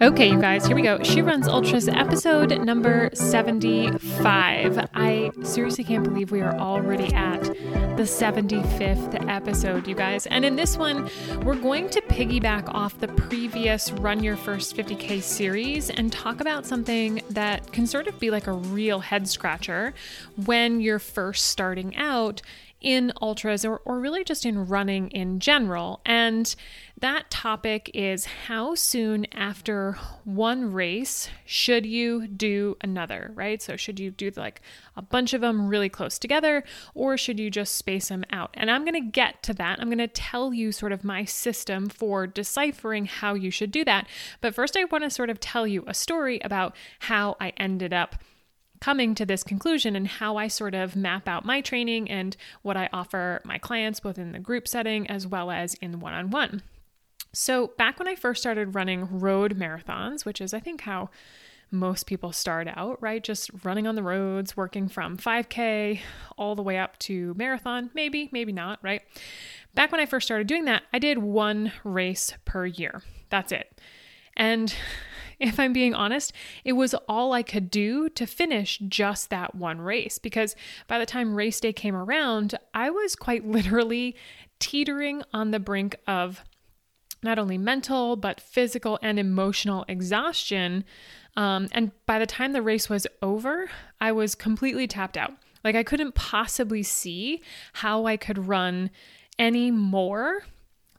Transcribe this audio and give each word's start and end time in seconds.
Okay, 0.00 0.30
you 0.30 0.40
guys, 0.40 0.64
here 0.64 0.76
we 0.76 0.82
go. 0.82 1.02
She 1.02 1.22
Runs 1.22 1.48
Ultras 1.48 1.88
episode 1.88 2.56
number 2.64 3.10
75. 3.14 4.88
I 4.94 5.32
seriously 5.42 5.82
can't 5.82 6.04
believe 6.04 6.30
we 6.30 6.40
are 6.40 6.56
already 6.56 7.12
at 7.14 7.42
the 7.42 8.04
75th 8.04 9.28
episode, 9.28 9.88
you 9.88 9.96
guys. 9.96 10.26
And 10.26 10.44
in 10.44 10.54
this 10.54 10.78
one, 10.78 11.10
we're 11.42 11.56
going 11.56 11.90
to 11.90 12.00
piggyback 12.02 12.72
off 12.72 13.00
the 13.00 13.08
previous 13.08 13.90
Run 13.90 14.22
Your 14.22 14.36
First 14.36 14.76
50K 14.76 15.20
series 15.20 15.90
and 15.90 16.12
talk 16.12 16.40
about 16.40 16.64
something 16.64 17.20
that 17.30 17.72
can 17.72 17.84
sort 17.84 18.06
of 18.06 18.20
be 18.20 18.30
like 18.30 18.46
a 18.46 18.52
real 18.52 19.00
head 19.00 19.26
scratcher 19.26 19.94
when 20.46 20.80
you're 20.80 21.00
first 21.00 21.48
starting 21.48 21.96
out 21.96 22.40
in 22.80 23.12
ultras 23.20 23.64
or, 23.64 23.80
or 23.84 23.98
really 23.98 24.22
just 24.22 24.46
in 24.46 24.66
running 24.66 25.08
in 25.10 25.40
general. 25.40 26.00
And 26.06 26.54
that 27.00 27.30
topic 27.30 27.90
is 27.94 28.24
how 28.24 28.74
soon 28.74 29.26
after 29.32 29.92
one 30.24 30.72
race 30.72 31.28
should 31.44 31.86
you 31.86 32.26
do 32.26 32.76
another, 32.80 33.30
right? 33.34 33.60
So, 33.62 33.76
should 33.76 34.00
you 34.00 34.10
do 34.10 34.30
like 34.36 34.60
a 34.96 35.02
bunch 35.02 35.32
of 35.32 35.40
them 35.40 35.68
really 35.68 35.88
close 35.88 36.18
together 36.18 36.64
or 36.94 37.16
should 37.16 37.38
you 37.38 37.50
just 37.50 37.76
space 37.76 38.08
them 38.08 38.24
out? 38.30 38.50
And 38.54 38.70
I'm 38.70 38.84
going 38.84 38.94
to 38.94 39.10
get 39.10 39.42
to 39.44 39.54
that. 39.54 39.78
I'm 39.80 39.88
going 39.88 39.98
to 39.98 40.08
tell 40.08 40.52
you 40.52 40.72
sort 40.72 40.92
of 40.92 41.04
my 41.04 41.24
system 41.24 41.88
for 41.88 42.26
deciphering 42.26 43.06
how 43.06 43.34
you 43.34 43.50
should 43.50 43.70
do 43.70 43.84
that. 43.84 44.08
But 44.40 44.54
first, 44.54 44.76
I 44.76 44.84
want 44.84 45.04
to 45.04 45.10
sort 45.10 45.30
of 45.30 45.40
tell 45.40 45.66
you 45.66 45.84
a 45.86 45.94
story 45.94 46.40
about 46.40 46.74
how 47.00 47.36
I 47.40 47.52
ended 47.56 47.92
up 47.92 48.16
coming 48.80 49.14
to 49.14 49.26
this 49.26 49.42
conclusion 49.42 49.96
and 49.96 50.06
how 50.06 50.36
I 50.36 50.48
sort 50.48 50.74
of 50.74 50.96
map 50.96 51.28
out 51.28 51.44
my 51.44 51.60
training 51.60 52.10
and 52.10 52.36
what 52.62 52.76
I 52.76 52.88
offer 52.92 53.40
my 53.44 53.58
clients, 53.58 54.00
both 54.00 54.18
in 54.18 54.32
the 54.32 54.38
group 54.38 54.68
setting 54.68 55.08
as 55.08 55.26
well 55.26 55.50
as 55.50 55.74
in 55.74 56.00
one 56.00 56.14
on 56.14 56.30
one. 56.30 56.62
So, 57.32 57.68
back 57.76 57.98
when 57.98 58.08
I 58.08 58.14
first 58.14 58.40
started 58.40 58.74
running 58.74 59.20
road 59.20 59.58
marathons, 59.58 60.24
which 60.24 60.40
is, 60.40 60.54
I 60.54 60.60
think, 60.60 60.82
how 60.82 61.10
most 61.70 62.06
people 62.06 62.32
start 62.32 62.66
out, 62.68 63.00
right? 63.02 63.22
Just 63.22 63.50
running 63.62 63.86
on 63.86 63.94
the 63.94 64.02
roads, 64.02 64.56
working 64.56 64.88
from 64.88 65.16
5K 65.16 66.00
all 66.36 66.54
the 66.54 66.62
way 66.62 66.78
up 66.78 66.98
to 67.00 67.34
marathon, 67.34 67.90
maybe, 67.94 68.30
maybe 68.32 68.52
not, 68.52 68.78
right? 68.82 69.02
Back 69.74 69.92
when 69.92 70.00
I 70.00 70.06
first 70.06 70.26
started 70.26 70.46
doing 70.46 70.64
that, 70.64 70.84
I 70.92 70.98
did 70.98 71.18
one 71.18 71.72
race 71.84 72.32
per 72.44 72.64
year. 72.64 73.02
That's 73.28 73.52
it. 73.52 73.78
And 74.36 74.74
if 75.40 75.60
I'm 75.60 75.72
being 75.72 75.94
honest, 75.94 76.32
it 76.64 76.72
was 76.72 76.94
all 77.08 77.32
I 77.32 77.42
could 77.42 77.70
do 77.70 78.08
to 78.10 78.26
finish 78.26 78.78
just 78.88 79.30
that 79.30 79.54
one 79.54 79.80
race 79.80 80.18
because 80.18 80.56
by 80.86 80.98
the 80.98 81.06
time 81.06 81.34
race 81.34 81.60
day 81.60 81.72
came 81.72 81.94
around, 81.94 82.56
I 82.74 82.90
was 82.90 83.14
quite 83.14 83.46
literally 83.46 84.16
teetering 84.58 85.22
on 85.32 85.50
the 85.52 85.60
brink 85.60 85.96
of 86.06 86.42
not 87.22 87.38
only 87.38 87.58
mental, 87.58 88.16
but 88.16 88.40
physical 88.40 88.98
and 89.02 89.18
emotional 89.18 89.84
exhaustion. 89.88 90.84
Um, 91.36 91.68
and 91.72 91.90
by 92.06 92.18
the 92.18 92.26
time 92.26 92.52
the 92.52 92.62
race 92.62 92.88
was 92.88 93.06
over, 93.22 93.68
I 94.00 94.12
was 94.12 94.34
completely 94.34 94.86
tapped 94.86 95.16
out. 95.16 95.32
Like 95.64 95.74
I 95.74 95.82
couldn't 95.82 96.14
possibly 96.14 96.82
see 96.82 97.42
how 97.74 98.06
I 98.06 98.16
could 98.16 98.46
run 98.46 98.90
any 99.38 99.70
more, 99.70 100.42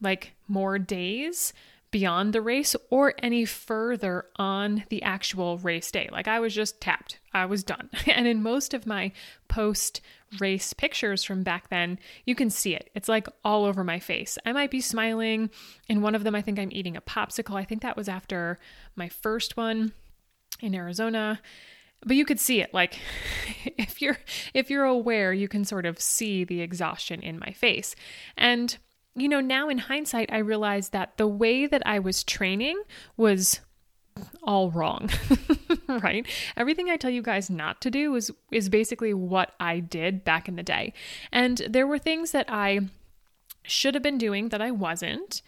like 0.01 0.33
more 0.47 0.77
days 0.77 1.53
beyond 1.91 2.33
the 2.33 2.41
race 2.41 2.75
or 2.89 3.13
any 3.19 3.45
further 3.45 4.25
on 4.35 4.83
the 4.89 5.01
actual 5.01 5.57
race 5.57 5.91
day. 5.91 6.07
Like 6.11 6.27
I 6.27 6.39
was 6.39 6.53
just 6.53 6.79
tapped, 6.79 7.19
I 7.33 7.45
was 7.45 7.63
done. 7.63 7.89
And 8.07 8.27
in 8.27 8.43
most 8.43 8.73
of 8.73 8.85
my 8.85 9.11
post 9.47 10.01
race 10.39 10.73
pictures 10.73 11.23
from 11.23 11.43
back 11.43 11.69
then, 11.69 11.99
you 12.25 12.35
can 12.35 12.49
see 12.49 12.75
it. 12.75 12.89
It's 12.93 13.07
like 13.07 13.27
all 13.43 13.65
over 13.65 13.83
my 13.83 13.99
face. 13.99 14.37
I 14.45 14.51
might 14.51 14.71
be 14.71 14.81
smiling. 14.81 15.49
In 15.87 16.01
one 16.01 16.15
of 16.15 16.23
them, 16.23 16.35
I 16.35 16.41
think 16.41 16.59
I'm 16.59 16.71
eating 16.71 16.97
a 16.97 17.01
popsicle. 17.01 17.55
I 17.55 17.63
think 17.63 17.81
that 17.81 17.97
was 17.97 18.09
after 18.09 18.59
my 18.95 19.09
first 19.09 19.57
one 19.57 19.93
in 20.61 20.75
Arizona 20.75 21.39
but 22.05 22.15
you 22.15 22.25
could 22.25 22.39
see 22.39 22.61
it 22.61 22.73
like 22.73 22.97
if 23.77 24.01
you're 24.01 24.17
if 24.53 24.69
you're 24.69 24.85
aware 24.85 25.33
you 25.33 25.47
can 25.47 25.65
sort 25.65 25.85
of 25.85 25.99
see 25.99 26.43
the 26.43 26.61
exhaustion 26.61 27.21
in 27.21 27.39
my 27.39 27.51
face 27.51 27.95
and 28.37 28.77
you 29.15 29.27
know, 29.27 29.41
now 29.41 29.69
in 29.69 29.77
hindsight, 29.77 30.31
I 30.31 30.37
realize 30.37 30.89
that 30.89 31.17
the 31.17 31.27
way 31.27 31.65
that 31.65 31.81
I 31.85 31.99
was 31.99 32.23
training 32.23 32.81
was 33.17 33.59
all 34.43 34.71
wrong. 34.71 35.09
right? 35.87 36.25
Everything 36.57 36.89
I 36.89 36.97
tell 36.97 37.11
you 37.11 37.21
guys 37.21 37.49
not 37.49 37.81
to 37.81 37.91
do 37.91 38.15
is 38.15 38.31
is 38.51 38.69
basically 38.69 39.13
what 39.13 39.53
I 39.59 39.79
did 39.79 40.23
back 40.23 40.47
in 40.47 40.55
the 40.55 40.63
day. 40.63 40.93
And 41.31 41.61
there 41.69 41.87
were 41.87 41.99
things 41.99 42.31
that 42.31 42.45
I 42.49 42.81
should 43.63 43.93
have 43.93 44.03
been 44.03 44.17
doing 44.17 44.49
that 44.49 44.61
I 44.61 44.71
wasn't. 44.71 45.41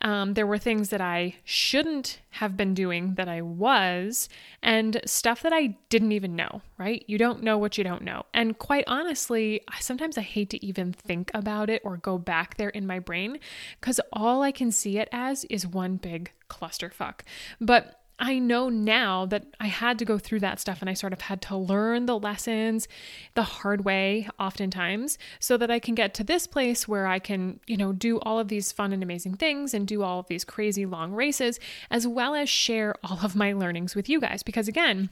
Um, 0.00 0.34
there 0.34 0.46
were 0.46 0.58
things 0.58 0.88
that 0.88 1.00
I 1.00 1.36
shouldn't 1.44 2.20
have 2.30 2.56
been 2.56 2.74
doing 2.74 3.14
that 3.14 3.28
I 3.28 3.42
was, 3.42 4.28
and 4.62 5.00
stuff 5.04 5.42
that 5.42 5.52
I 5.52 5.76
didn't 5.90 6.12
even 6.12 6.34
know, 6.34 6.62
right? 6.78 7.04
You 7.06 7.18
don't 7.18 7.42
know 7.42 7.58
what 7.58 7.78
you 7.78 7.84
don't 7.84 8.02
know. 8.02 8.24
And 8.32 8.58
quite 8.58 8.84
honestly, 8.86 9.60
sometimes 9.78 10.16
I 10.16 10.22
hate 10.22 10.50
to 10.50 10.64
even 10.64 10.92
think 10.92 11.30
about 11.34 11.70
it 11.70 11.82
or 11.84 11.98
go 11.98 12.18
back 12.18 12.56
there 12.56 12.70
in 12.70 12.86
my 12.86 12.98
brain 12.98 13.38
because 13.80 14.00
all 14.12 14.42
I 14.42 14.50
can 14.50 14.72
see 14.72 14.98
it 14.98 15.08
as 15.12 15.44
is 15.44 15.66
one 15.66 15.96
big 15.96 16.32
clusterfuck. 16.48 17.20
But 17.60 18.01
I 18.18 18.38
know 18.38 18.68
now 18.68 19.26
that 19.26 19.46
I 19.58 19.66
had 19.66 19.98
to 19.98 20.04
go 20.04 20.18
through 20.18 20.40
that 20.40 20.60
stuff 20.60 20.80
and 20.80 20.88
I 20.88 20.94
sort 20.94 21.12
of 21.12 21.22
had 21.22 21.42
to 21.42 21.56
learn 21.56 22.06
the 22.06 22.18
lessons 22.18 22.86
the 23.34 23.42
hard 23.42 23.84
way, 23.84 24.28
oftentimes, 24.38 25.18
so 25.40 25.56
that 25.56 25.70
I 25.70 25.78
can 25.78 25.94
get 25.94 26.14
to 26.14 26.24
this 26.24 26.46
place 26.46 26.86
where 26.86 27.06
I 27.06 27.18
can, 27.18 27.58
you 27.66 27.76
know, 27.76 27.92
do 27.92 28.20
all 28.20 28.38
of 28.38 28.48
these 28.48 28.70
fun 28.70 28.92
and 28.92 29.02
amazing 29.02 29.34
things 29.34 29.74
and 29.74 29.86
do 29.86 30.02
all 30.02 30.20
of 30.20 30.28
these 30.28 30.44
crazy 30.44 30.86
long 30.86 31.12
races, 31.12 31.58
as 31.90 32.06
well 32.06 32.34
as 32.34 32.48
share 32.48 32.94
all 33.02 33.20
of 33.24 33.34
my 33.34 33.52
learnings 33.52 33.94
with 33.94 34.08
you 34.08 34.20
guys. 34.20 34.42
Because 34.42 34.68
again, 34.68 35.10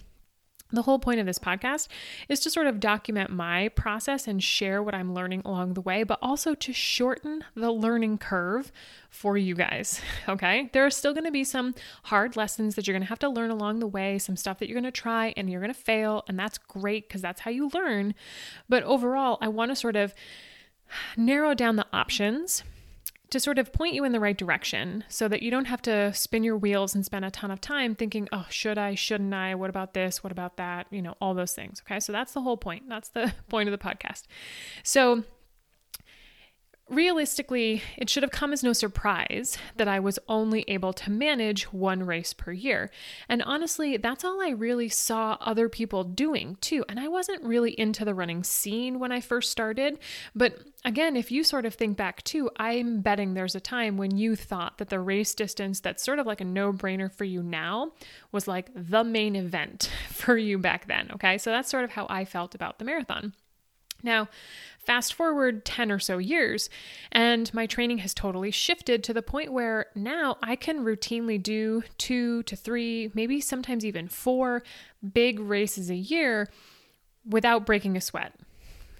the 0.72 0.82
whole 0.82 0.98
point 0.98 1.20
of 1.20 1.26
this 1.26 1.38
podcast 1.38 1.88
is 2.28 2.40
to 2.40 2.50
sort 2.50 2.66
of 2.66 2.80
document 2.80 3.30
my 3.30 3.68
process 3.68 4.26
and 4.28 4.42
share 4.42 4.82
what 4.82 4.94
I'm 4.94 5.14
learning 5.14 5.42
along 5.44 5.74
the 5.74 5.80
way, 5.80 6.02
but 6.02 6.18
also 6.22 6.54
to 6.54 6.72
shorten 6.72 7.44
the 7.54 7.70
learning 7.70 8.18
curve 8.18 8.72
for 9.08 9.36
you 9.36 9.54
guys. 9.54 10.00
Okay. 10.28 10.70
There 10.72 10.86
are 10.86 10.90
still 10.90 11.12
going 11.12 11.24
to 11.24 11.32
be 11.32 11.42
some 11.42 11.74
hard 12.04 12.36
lessons 12.36 12.74
that 12.74 12.86
you're 12.86 12.94
going 12.94 13.02
to 13.02 13.08
have 13.08 13.18
to 13.20 13.28
learn 13.28 13.50
along 13.50 13.80
the 13.80 13.86
way, 13.86 14.18
some 14.18 14.36
stuff 14.36 14.58
that 14.58 14.68
you're 14.68 14.80
going 14.80 14.84
to 14.84 14.92
try 14.92 15.34
and 15.36 15.50
you're 15.50 15.60
going 15.60 15.74
to 15.74 15.80
fail. 15.80 16.22
And 16.28 16.38
that's 16.38 16.56
great 16.56 17.08
because 17.08 17.20
that's 17.20 17.40
how 17.40 17.50
you 17.50 17.68
learn. 17.74 18.14
But 18.68 18.84
overall, 18.84 19.38
I 19.40 19.48
want 19.48 19.72
to 19.72 19.76
sort 19.76 19.96
of 19.96 20.14
narrow 21.16 21.54
down 21.54 21.76
the 21.76 21.86
options 21.92 22.62
to 23.30 23.40
sort 23.40 23.58
of 23.58 23.72
point 23.72 23.94
you 23.94 24.04
in 24.04 24.12
the 24.12 24.20
right 24.20 24.36
direction 24.36 25.04
so 25.08 25.28
that 25.28 25.42
you 25.42 25.50
don't 25.50 25.66
have 25.66 25.80
to 25.82 26.12
spin 26.12 26.42
your 26.42 26.56
wheels 26.56 26.94
and 26.94 27.04
spend 27.04 27.24
a 27.24 27.30
ton 27.30 27.50
of 27.50 27.60
time 27.60 27.94
thinking, 27.94 28.28
oh, 28.32 28.46
should 28.50 28.76
I, 28.76 28.94
shouldn't 28.94 29.32
I? 29.32 29.54
What 29.54 29.70
about 29.70 29.94
this? 29.94 30.22
What 30.22 30.32
about 30.32 30.56
that? 30.56 30.86
You 30.90 31.02
know, 31.02 31.14
all 31.20 31.34
those 31.34 31.52
things. 31.52 31.82
Okay. 31.86 32.00
So 32.00 32.12
that's 32.12 32.32
the 32.32 32.40
whole 32.40 32.56
point. 32.56 32.88
That's 32.88 33.08
the 33.10 33.32
point 33.48 33.68
of 33.68 33.78
the 33.78 33.84
podcast. 33.84 34.24
So, 34.82 35.24
realistically, 36.90 37.82
it 37.96 38.10
should 38.10 38.22
have 38.22 38.32
come 38.32 38.52
as 38.52 38.62
no 38.62 38.72
surprise 38.72 39.56
that 39.76 39.88
I 39.88 40.00
was 40.00 40.18
only 40.28 40.64
able 40.66 40.92
to 40.94 41.10
manage 41.10 41.72
one 41.72 42.02
race 42.02 42.32
per 42.32 42.52
year. 42.52 42.90
And 43.28 43.42
honestly, 43.42 43.96
that's 43.96 44.24
all 44.24 44.42
I 44.42 44.50
really 44.50 44.88
saw 44.88 45.38
other 45.40 45.68
people 45.68 46.02
doing 46.02 46.56
too. 46.60 46.84
And 46.88 46.98
I 46.98 47.08
wasn't 47.08 47.44
really 47.44 47.78
into 47.78 48.04
the 48.04 48.14
running 48.14 48.42
scene 48.42 48.98
when 48.98 49.12
I 49.12 49.20
first 49.20 49.50
started. 49.50 49.98
But 50.34 50.58
again, 50.84 51.16
if 51.16 51.30
you 51.30 51.44
sort 51.44 51.64
of 51.64 51.74
think 51.74 51.96
back 51.96 52.24
too, 52.24 52.50
I'm 52.56 53.00
betting 53.00 53.34
there's 53.34 53.54
a 53.54 53.60
time 53.60 53.96
when 53.96 54.16
you 54.16 54.34
thought 54.34 54.78
that 54.78 54.88
the 54.88 55.00
race 55.00 55.34
distance 55.34 55.80
that's 55.80 56.04
sort 56.04 56.18
of 56.18 56.26
like 56.26 56.40
a 56.40 56.44
no 56.44 56.72
brainer 56.72 57.10
for 57.10 57.24
you 57.24 57.42
now 57.42 57.92
was 58.32 58.48
like 58.48 58.68
the 58.74 59.04
main 59.04 59.36
event 59.36 59.90
for 60.10 60.36
you 60.36 60.58
back 60.58 60.88
then. 60.88 61.10
Okay. 61.14 61.38
So 61.38 61.50
that's 61.50 61.70
sort 61.70 61.84
of 61.84 61.92
how 61.92 62.06
I 62.10 62.24
felt 62.24 62.54
about 62.54 62.78
the 62.78 62.84
marathon. 62.84 63.32
Now, 64.02 64.28
fast 64.84 65.14
forward 65.14 65.64
10 65.64 65.92
or 65.92 65.98
so 65.98 66.18
years, 66.18 66.68
and 67.12 67.52
my 67.54 67.66
training 67.66 67.98
has 67.98 68.14
totally 68.14 68.50
shifted 68.50 69.04
to 69.04 69.14
the 69.14 69.22
point 69.22 69.52
where 69.52 69.86
now 69.94 70.36
I 70.42 70.56
can 70.56 70.84
routinely 70.84 71.42
do 71.42 71.82
two 71.98 72.42
to 72.44 72.56
three, 72.56 73.10
maybe 73.14 73.40
sometimes 73.40 73.84
even 73.84 74.08
four 74.08 74.62
big 75.12 75.38
races 75.38 75.90
a 75.90 75.96
year 75.96 76.48
without 77.28 77.66
breaking 77.66 77.96
a 77.96 78.00
sweat. 78.00 78.34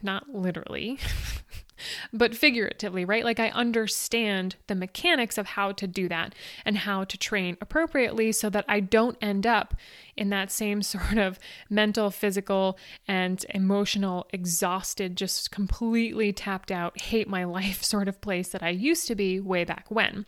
Not 0.03 0.31
literally, 0.35 0.99
but 2.12 2.35
figuratively, 2.35 3.05
right? 3.05 3.25
Like 3.25 3.41
I 3.41 3.50
understand 3.50 4.56
the 4.67 4.75
mechanics 4.75 5.38
of 5.38 5.47
how 5.47 5.73
to 5.73 5.87
do 5.87 6.09
that 6.09 6.35
and 6.65 6.79
how 6.79 7.05
to 7.05 7.19
train 7.19 7.56
appropriately 7.61 8.32
so 8.32 8.50
that 8.50 8.65
I 8.69 8.81
don't 8.81 9.17
end 9.21 9.47
up 9.47 9.75
in 10.17 10.31
that 10.31 10.50
same 10.50 10.82
sort 10.91 11.19
of 11.19 11.38
mental, 11.69 12.11
physical, 12.11 12.79
and 13.06 13.44
emotional, 13.50 14.27
exhausted, 14.32 15.17
just 15.17 15.50
completely 15.50 16.32
tapped 16.32 16.71
out, 16.71 17.00
hate 17.00 17.29
my 17.29 17.44
life 17.44 17.83
sort 17.91 18.09
of 18.09 18.21
place 18.21 18.49
that 18.49 18.62
I 18.62 18.71
used 18.71 19.06
to 19.09 19.15
be 19.15 19.41
way 19.41 19.65
back 19.65 19.87
when. 19.88 20.26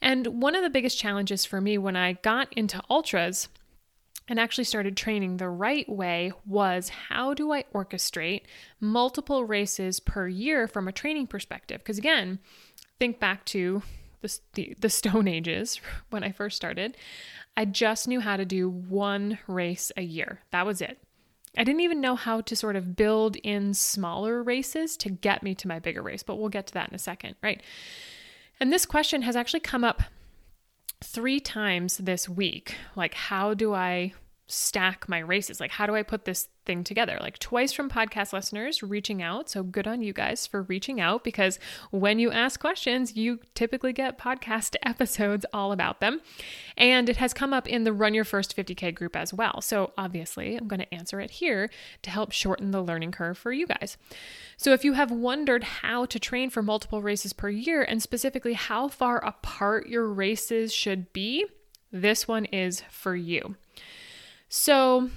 And 0.00 0.42
one 0.42 0.54
of 0.54 0.62
the 0.62 0.70
biggest 0.70 0.98
challenges 0.98 1.44
for 1.44 1.60
me 1.60 1.78
when 1.78 1.96
I 1.96 2.14
got 2.14 2.52
into 2.52 2.82
ultras 2.90 3.48
and 4.28 4.40
actually 4.40 4.64
started 4.64 4.96
training 4.96 5.36
the 5.36 5.48
right 5.48 5.88
way 5.88 6.32
was 6.46 6.88
how 6.88 7.34
do 7.34 7.52
I 7.52 7.64
orchestrate 7.74 8.42
multiple 8.80 9.44
races 9.44 10.00
per 10.00 10.28
year 10.28 10.66
from 10.66 10.88
a 10.88 10.92
training 10.92 11.26
perspective? 11.26 11.78
Because 11.78 11.98
again, 11.98 12.38
think 12.98 13.20
back 13.20 13.44
to 13.46 13.82
the, 14.22 14.38
the, 14.54 14.76
the 14.80 14.88
Stone 14.88 15.28
Ages 15.28 15.80
when 16.10 16.24
I 16.24 16.32
first 16.32 16.56
started, 16.56 16.96
I 17.56 17.64
just 17.64 18.08
knew 18.08 18.20
how 18.20 18.36
to 18.36 18.44
do 18.44 18.68
one 18.68 19.38
race 19.46 19.92
a 19.96 20.02
year. 20.02 20.40
That 20.50 20.66
was 20.66 20.80
it. 20.80 20.98
I 21.56 21.62
didn't 21.62 21.82
even 21.82 22.00
know 22.00 22.16
how 22.16 22.40
to 22.40 22.56
sort 22.56 22.74
of 22.74 22.96
build 22.96 23.36
in 23.36 23.74
smaller 23.74 24.42
races 24.42 24.96
to 24.98 25.10
get 25.10 25.42
me 25.42 25.54
to 25.56 25.68
my 25.68 25.78
bigger 25.78 26.02
race, 26.02 26.24
but 26.24 26.36
we'll 26.36 26.48
get 26.48 26.66
to 26.68 26.74
that 26.74 26.88
in 26.88 26.94
a 26.96 26.98
second, 26.98 27.36
right? 27.42 27.62
And 28.58 28.72
this 28.72 28.86
question 28.86 29.22
has 29.22 29.36
actually 29.36 29.60
come 29.60 29.84
up 29.84 30.02
three 31.02 31.40
times 31.40 31.98
this 31.98 32.28
week. 32.28 32.76
Like, 32.96 33.14
how 33.14 33.54
do 33.54 33.74
I 33.74 34.12
stack 34.46 35.08
my 35.08 35.18
races? 35.18 35.60
Like, 35.60 35.70
how 35.70 35.86
do 35.86 35.94
I 35.94 36.02
put 36.02 36.24
this 36.24 36.48
thing 36.66 36.84
together? 36.84 37.18
Like, 37.20 37.38
twice 37.38 37.72
from 37.72 37.88
podcast 37.88 38.32
listeners 38.32 38.82
reaching 38.82 39.22
out. 39.22 39.48
So, 39.48 39.62
good 39.62 39.86
on 39.86 40.02
you 40.02 40.12
guys 40.12 40.46
for 40.46 40.62
reaching 40.62 41.00
out 41.00 41.24
because 41.24 41.58
when 41.90 42.18
you 42.18 42.30
ask 42.30 42.60
questions, 42.60 43.16
you 43.16 43.40
typically 43.54 43.92
get 43.92 44.18
podcast 44.18 44.76
episodes 44.82 45.46
all 45.52 45.72
about 45.72 46.00
them. 46.00 46.20
And 46.76 47.08
it 47.08 47.16
has 47.16 47.32
come 47.32 47.54
up 47.54 47.66
in 47.66 47.84
the 47.84 47.92
Run 47.92 48.14
Your 48.14 48.24
First 48.24 48.56
50K 48.56 48.94
group 48.94 49.16
as 49.16 49.32
well. 49.32 49.60
So, 49.60 49.92
obviously, 49.96 50.56
I'm 50.56 50.68
going 50.68 50.80
to 50.80 50.94
answer 50.94 51.20
it 51.20 51.30
here 51.32 51.70
to 52.02 52.10
help 52.10 52.32
shorten 52.32 52.70
the 52.70 52.82
learning 52.82 53.12
curve 53.12 53.38
for 53.38 53.52
you 53.52 53.66
guys. 53.66 53.96
So, 54.56 54.72
if 54.72 54.84
you 54.84 54.92
have 54.92 55.10
wondered 55.10 55.64
how 55.64 56.04
to 56.06 56.18
train 56.18 56.50
for 56.50 56.62
multiple 56.62 57.00
races 57.00 57.32
per 57.32 57.48
year 57.48 57.82
and 57.82 58.02
specifically 58.02 58.54
how 58.54 58.88
far 58.88 59.24
apart 59.24 59.88
your 59.88 60.06
races 60.06 60.74
should 60.74 61.12
be, 61.14 61.46
this 61.90 62.28
one 62.28 62.44
is 62.46 62.82
for 62.90 63.16
you. 63.16 63.56
So, 64.56 65.10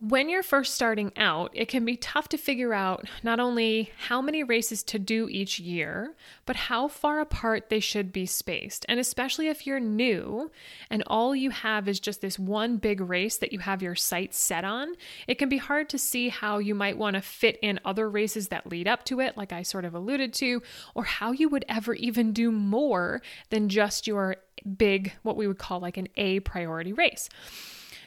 when 0.00 0.28
you're 0.28 0.42
first 0.42 0.74
starting 0.74 1.12
out, 1.16 1.52
it 1.54 1.68
can 1.68 1.84
be 1.84 1.96
tough 1.96 2.28
to 2.30 2.36
figure 2.36 2.74
out 2.74 3.06
not 3.22 3.38
only 3.38 3.92
how 4.08 4.20
many 4.20 4.42
races 4.42 4.82
to 4.82 4.98
do 4.98 5.28
each 5.28 5.60
year, 5.60 6.16
but 6.44 6.56
how 6.56 6.88
far 6.88 7.20
apart 7.20 7.70
they 7.70 7.78
should 7.78 8.12
be 8.12 8.26
spaced. 8.26 8.84
And 8.88 8.98
especially 8.98 9.46
if 9.46 9.64
you're 9.64 9.78
new 9.78 10.50
and 10.90 11.04
all 11.06 11.36
you 11.36 11.50
have 11.50 11.86
is 11.86 12.00
just 12.00 12.20
this 12.20 12.36
one 12.36 12.78
big 12.78 13.00
race 13.00 13.36
that 13.36 13.52
you 13.52 13.60
have 13.60 13.80
your 13.80 13.94
sights 13.94 14.38
set 14.38 14.64
on, 14.64 14.96
it 15.28 15.36
can 15.36 15.48
be 15.48 15.58
hard 15.58 15.88
to 15.90 15.96
see 15.98 16.28
how 16.28 16.58
you 16.58 16.74
might 16.74 16.98
want 16.98 17.14
to 17.14 17.22
fit 17.22 17.60
in 17.62 17.78
other 17.84 18.10
races 18.10 18.48
that 18.48 18.66
lead 18.66 18.88
up 18.88 19.04
to 19.04 19.20
it, 19.20 19.36
like 19.36 19.52
I 19.52 19.62
sort 19.62 19.84
of 19.84 19.94
alluded 19.94 20.34
to, 20.34 20.62
or 20.96 21.04
how 21.04 21.30
you 21.30 21.48
would 21.48 21.64
ever 21.68 21.94
even 21.94 22.32
do 22.32 22.50
more 22.50 23.22
than 23.50 23.68
just 23.68 24.08
your 24.08 24.38
big, 24.76 25.12
what 25.22 25.36
we 25.36 25.46
would 25.46 25.58
call 25.58 25.78
like 25.78 25.96
an 25.96 26.08
A 26.16 26.40
priority 26.40 26.92
race. 26.92 27.28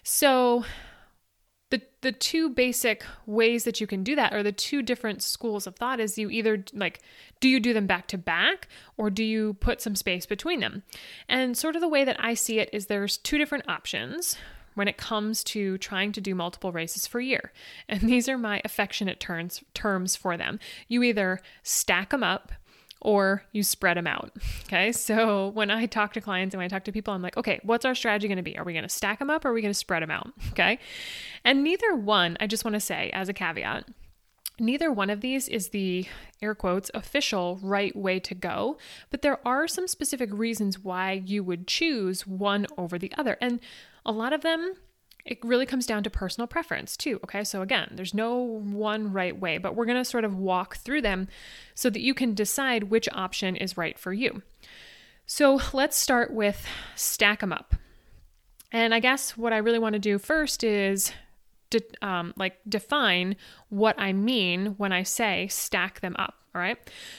So, 0.07 0.63
the 1.71 1.81
the 2.01 2.11
two 2.11 2.49
basic 2.49 3.03
ways 3.25 3.63
that 3.63 3.81
you 3.81 3.87
can 3.87 4.03
do 4.03 4.15
that 4.15 4.35
or 4.35 4.43
the 4.43 4.51
two 4.51 4.83
different 4.83 5.23
schools 5.23 5.65
of 5.65 5.75
thought 5.75 5.99
is 5.99 6.15
you 6.15 6.29
either 6.29 6.63
like 6.73 7.01
do 7.39 7.49
you 7.49 7.59
do 7.59 7.73
them 7.73 7.87
back 7.87 8.07
to 8.09 8.17
back 8.19 8.67
or 8.97 9.09
do 9.09 9.23
you 9.23 9.55
put 9.55 9.81
some 9.81 9.95
space 9.95 10.27
between 10.27 10.59
them? 10.59 10.83
And 11.27 11.57
sort 11.57 11.75
of 11.75 11.81
the 11.81 11.87
way 11.87 12.05
that 12.05 12.23
i 12.23 12.35
see 12.35 12.59
it 12.59 12.69
is 12.71 12.85
there's 12.85 13.17
two 13.17 13.39
different 13.39 13.67
options 13.67 14.37
when 14.75 14.87
it 14.87 14.97
comes 14.97 15.43
to 15.45 15.79
trying 15.79 16.11
to 16.11 16.21
do 16.21 16.35
multiple 16.35 16.71
races 16.71 17.07
for 17.07 17.19
a 17.19 17.25
year. 17.25 17.51
And 17.89 18.01
these 18.07 18.29
are 18.29 18.37
my 18.37 18.61
affectionate 18.63 19.19
terms 19.19 19.63
terms 19.73 20.15
for 20.15 20.37
them. 20.37 20.59
You 20.87 21.01
either 21.01 21.41
stack 21.63 22.11
them 22.11 22.21
up 22.23 22.51
or 23.05 23.43
you 23.51 23.61
spread 23.61 23.97
them 23.97 24.07
out. 24.07 24.31
Okay. 24.65 24.91
So 24.91 25.49
when 25.49 25.69
I 25.69 25.85
talk 25.85 26.13
to 26.13 26.21
clients 26.21 26.55
and 26.55 26.59
when 26.59 26.65
I 26.65 26.67
talk 26.67 26.85
to 26.85 26.91
people, 26.91 27.13
I'm 27.13 27.21
like, 27.21 27.37
okay, 27.37 27.59
what's 27.61 27.85
our 27.85 27.93
strategy 27.93 28.27
going 28.27 28.37
to 28.37 28.43
be? 28.43 28.57
Are 28.57 28.63
we 28.63 28.73
going 28.73 28.83
to 28.83 28.89
stack 28.89 29.19
them 29.19 29.29
up 29.29 29.45
or 29.45 29.49
are 29.49 29.53
we 29.53 29.61
going 29.61 29.69
to 29.73 29.77
spread 29.77 30.01
them 30.01 30.09
out? 30.09 30.31
Okay. 30.51 30.79
And 31.43 31.63
neither 31.63 31.95
one, 31.95 32.37
I 32.39 32.47
just 32.47 32.65
want 32.65 32.73
to 32.73 32.79
say 32.79 33.11
as 33.13 33.29
a 33.29 33.33
caveat, 33.33 33.85
Neither 34.57 34.89
one 34.89 35.09
of 35.09 35.19
these 35.19 35.49
is 35.49 35.69
the 35.69 36.07
air 36.41 36.55
quotes 36.55 36.89
official 36.93 37.59
right 37.61 37.93
way 37.93 38.19
to 38.21 38.33
go, 38.33 38.77
but 39.09 39.21
there 39.21 39.45
are 39.45 39.67
some 39.67 39.85
specific 39.85 40.29
reasons 40.31 40.79
why 40.79 41.21
you 41.25 41.43
would 41.43 41.67
choose 41.67 42.25
one 42.25 42.65
over 42.77 42.97
the 42.97 43.11
other. 43.17 43.37
And 43.41 43.59
a 44.05 44.13
lot 44.13 44.31
of 44.31 44.41
them 44.41 44.75
it 45.25 45.43
really 45.43 45.65
comes 45.65 45.87
down 45.87 46.03
to 46.03 46.09
personal 46.09 46.47
preference 46.47 46.95
too. 46.95 47.19
Okay, 47.23 47.43
so 47.43 47.61
again, 47.61 47.91
there's 47.93 48.13
no 48.13 48.37
one 48.37 49.11
right 49.11 49.37
way, 49.37 49.57
but 49.57 49.75
we're 49.75 49.85
going 49.85 49.97
to 49.97 50.05
sort 50.05 50.23
of 50.23 50.37
walk 50.37 50.77
through 50.77 51.01
them 51.01 51.27
so 51.73 51.89
that 51.89 52.01
you 52.01 52.13
can 52.13 52.35
decide 52.35 52.85
which 52.85 53.09
option 53.11 53.55
is 53.55 53.75
right 53.75 53.97
for 53.97 54.13
you. 54.13 54.43
So 55.25 55.59
let's 55.73 55.97
start 55.97 56.31
with 56.31 56.67
stack 56.95 57.39
them 57.39 57.51
up. 57.51 57.75
And 58.71 58.93
I 58.93 58.99
guess 58.99 59.35
what 59.35 59.53
I 59.53 59.57
really 59.57 59.79
want 59.79 59.93
to 59.93 59.99
do 59.99 60.19
first 60.19 60.63
is 60.63 61.11
de- 61.71 61.81
um, 62.03 62.33
like 62.37 62.57
define 62.69 63.35
what 63.69 63.99
I 63.99 64.13
mean 64.13 64.75
when 64.77 64.91
I 64.91 65.01
say 65.01 65.47
stack 65.47 66.01
them 66.01 66.15
up. 66.19 66.35
All 66.55 66.61
right. 66.61 66.77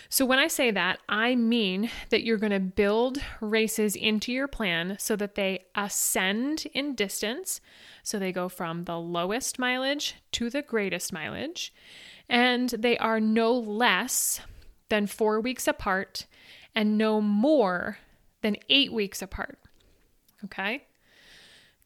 So 0.08 0.24
when 0.24 0.38
I 0.38 0.48
say 0.48 0.70
that, 0.70 0.98
I 1.10 1.34
mean 1.34 1.90
that 2.08 2.24
you're 2.24 2.38
going 2.38 2.52
to 2.52 2.58
build 2.58 3.18
races 3.42 3.94
into 3.94 4.32
your 4.32 4.48
plan 4.48 4.96
so 4.98 5.14
that 5.14 5.34
they 5.34 5.66
ascend 5.74 6.66
in 6.72 6.94
distance. 6.94 7.60
So 8.02 8.18
they 8.18 8.32
go 8.32 8.48
from 8.48 8.84
the 8.84 8.98
lowest 8.98 9.58
mileage 9.58 10.14
to 10.32 10.48
the 10.48 10.62
greatest 10.62 11.12
mileage. 11.12 11.74
And 12.30 12.70
they 12.70 12.96
are 12.96 13.20
no 13.20 13.52
less 13.52 14.40
than 14.88 15.06
four 15.06 15.38
weeks 15.38 15.68
apart 15.68 16.24
and 16.74 16.96
no 16.96 17.20
more 17.20 17.98
than 18.40 18.56
eight 18.70 18.90
weeks 18.90 19.20
apart. 19.20 19.58
Okay. 20.44 20.84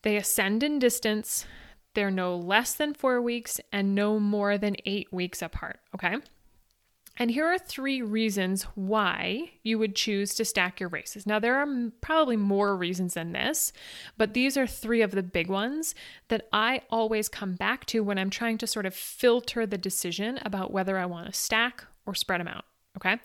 They 0.03 0.17
ascend 0.17 0.63
in 0.63 0.79
distance. 0.79 1.47
They're 1.95 2.13
no 2.13 2.37
less 2.37 2.75
than 2.75 2.95
four 2.95 3.21
weeks 3.21 3.61
and 3.73 3.97
no 3.97 4.21
more 4.21 4.57
than 4.57 4.77
eight 4.87 5.13
weeks 5.13 5.43
apart. 5.43 5.81
Okay. 5.97 6.15
And 7.17 7.31
here 7.31 7.47
are 7.47 7.59
three 7.59 8.01
reasons 8.01 8.63
why 8.75 9.51
you 9.63 9.79
would 9.79 9.95
choose 9.95 10.35
to 10.35 10.45
stack 10.45 10.81
your 10.81 10.89
races. 10.89 11.27
Now, 11.27 11.39
there 11.39 11.57
are 11.57 11.91
probably 12.01 12.37
more 12.37 12.75
reasons 12.75 13.15
than 13.15 13.33
this, 13.33 13.75
but 14.17 14.33
these 14.33 14.57
are 14.57 14.67
three 14.67 15.03
of 15.03 15.11
the 15.11 15.23
big 15.23 15.49
ones 15.49 15.95
that 16.29 16.49
I 16.51 16.81
always 16.89 17.29
come 17.29 17.57
back 17.57 17.85
to 17.87 18.03
when 18.03 18.19
I'm 18.19 18.31
trying 18.31 18.57
to 18.59 18.67
sort 18.67 18.87
of 18.87 18.95
filter 18.95 19.67
the 19.67 19.77
decision 19.77 20.39
about 20.43 20.73
whether 20.73 20.97
I 20.97 21.05
want 21.05 21.27
to 21.27 21.39
stack 21.39 21.85
or 22.07 22.15
spread 22.15 22.41
them 22.41 22.49
out. 22.49 22.65
Okay. 22.97 23.19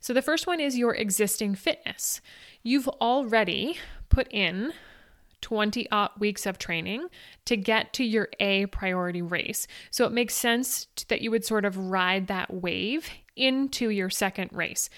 So 0.00 0.12
the 0.12 0.22
first 0.22 0.46
one 0.46 0.60
is 0.60 0.78
your 0.78 0.94
existing 0.94 1.56
fitness. 1.56 2.20
You've 2.62 2.88
already 2.88 3.78
put 4.08 4.28
in 4.30 4.72
20 5.42 5.88
weeks 6.18 6.46
of 6.46 6.56
training 6.56 7.08
to 7.44 7.56
get 7.56 7.92
to 7.94 8.04
your 8.04 8.28
A 8.40 8.66
priority 8.66 9.20
race. 9.20 9.66
So 9.90 10.06
it 10.06 10.12
makes 10.12 10.34
sense 10.34 10.86
that 11.08 11.20
you 11.20 11.30
would 11.30 11.44
sort 11.44 11.64
of 11.64 11.76
ride 11.76 12.28
that 12.28 12.54
wave 12.54 13.10
into 13.36 13.90
your 13.90 14.10
second 14.10 14.50
race. 14.52 14.88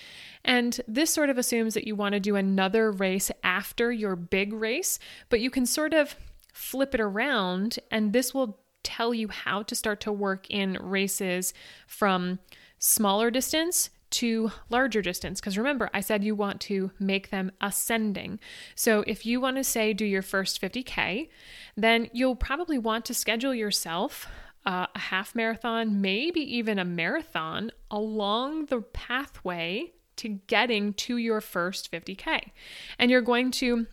And 0.44 0.80
this 0.86 1.12
sort 1.12 1.30
of 1.30 1.38
assumes 1.38 1.74
that 1.74 1.86
you 1.86 1.96
want 1.96 2.12
to 2.14 2.20
do 2.20 2.36
another 2.36 2.90
race 2.90 3.30
after 3.42 3.90
your 3.90 4.16
big 4.16 4.52
race, 4.52 4.98
but 5.28 5.40
you 5.40 5.50
can 5.50 5.66
sort 5.66 5.94
of 5.94 6.16
flip 6.52 6.94
it 6.94 7.00
around, 7.00 7.78
and 7.90 8.12
this 8.12 8.32
will 8.32 8.60
tell 8.82 9.14
you 9.14 9.28
how 9.28 9.62
to 9.62 9.74
start 9.74 10.00
to 10.02 10.12
work 10.12 10.46
in 10.50 10.78
races 10.80 11.54
from 11.86 12.38
smaller 12.78 13.30
distance 13.30 13.90
to 14.10 14.52
larger 14.70 15.02
distance. 15.02 15.40
Because 15.40 15.58
remember, 15.58 15.90
I 15.92 16.00
said 16.00 16.22
you 16.22 16.36
want 16.36 16.60
to 16.62 16.92
make 17.00 17.30
them 17.30 17.50
ascending. 17.60 18.38
So 18.76 19.02
if 19.08 19.26
you 19.26 19.40
want 19.40 19.56
to 19.56 19.64
say 19.64 19.92
do 19.92 20.04
your 20.04 20.22
first 20.22 20.60
50K, 20.60 21.28
then 21.76 22.08
you'll 22.12 22.36
probably 22.36 22.78
want 22.78 23.04
to 23.06 23.14
schedule 23.14 23.54
yourself 23.54 24.28
uh, 24.66 24.86
a 24.94 24.98
half 24.98 25.34
marathon, 25.34 26.00
maybe 26.00 26.40
even 26.40 26.78
a 26.78 26.84
marathon 26.84 27.70
along 27.90 28.66
the 28.66 28.80
pathway 28.80 29.92
to 30.16 30.28
getting 30.46 30.92
to 30.94 31.16
your 31.16 31.40
first 31.40 31.90
50K. 31.90 32.50
And 32.98 33.10
you're 33.10 33.20
going 33.20 33.50
to 33.52 33.86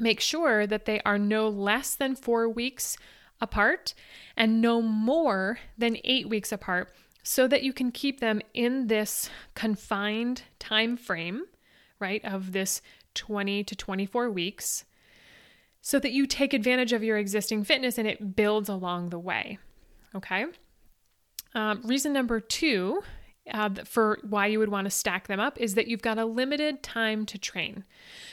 make 0.00 0.20
sure 0.20 0.66
that 0.66 0.84
they 0.84 1.00
are 1.04 1.18
no 1.18 1.48
less 1.48 1.94
than 1.94 2.14
four 2.14 2.48
weeks 2.48 2.96
apart 3.40 3.94
and 4.36 4.60
no 4.60 4.80
more 4.80 5.58
than 5.76 5.98
eight 6.04 6.28
weeks 6.28 6.52
apart 6.52 6.92
so 7.22 7.46
that 7.48 7.62
you 7.62 7.72
can 7.72 7.90
keep 7.90 8.20
them 8.20 8.40
in 8.54 8.86
this 8.86 9.28
confined 9.54 10.42
time 10.58 10.96
frame, 10.96 11.42
right, 11.98 12.24
of 12.24 12.52
this 12.52 12.80
20 13.14 13.64
to 13.64 13.76
24 13.76 14.30
weeks 14.30 14.84
so 15.80 15.98
that 15.98 16.12
you 16.12 16.26
take 16.26 16.52
advantage 16.52 16.92
of 16.92 17.02
your 17.02 17.18
existing 17.18 17.64
fitness 17.64 17.98
and 17.98 18.08
it 18.08 18.36
builds 18.36 18.68
along 18.68 19.10
the 19.10 19.18
way. 19.18 19.58
Okay. 20.14 20.46
Um, 21.54 21.82
reason 21.84 22.12
number 22.12 22.40
two 22.40 23.02
uh, 23.50 23.70
for 23.84 24.18
why 24.28 24.46
you 24.46 24.58
would 24.58 24.68
want 24.68 24.84
to 24.84 24.90
stack 24.90 25.26
them 25.26 25.40
up 25.40 25.58
is 25.58 25.74
that 25.74 25.86
you've 25.86 26.02
got 26.02 26.18
a 26.18 26.24
limited 26.24 26.82
time 26.82 27.24
to 27.26 27.38
train. 27.38 27.84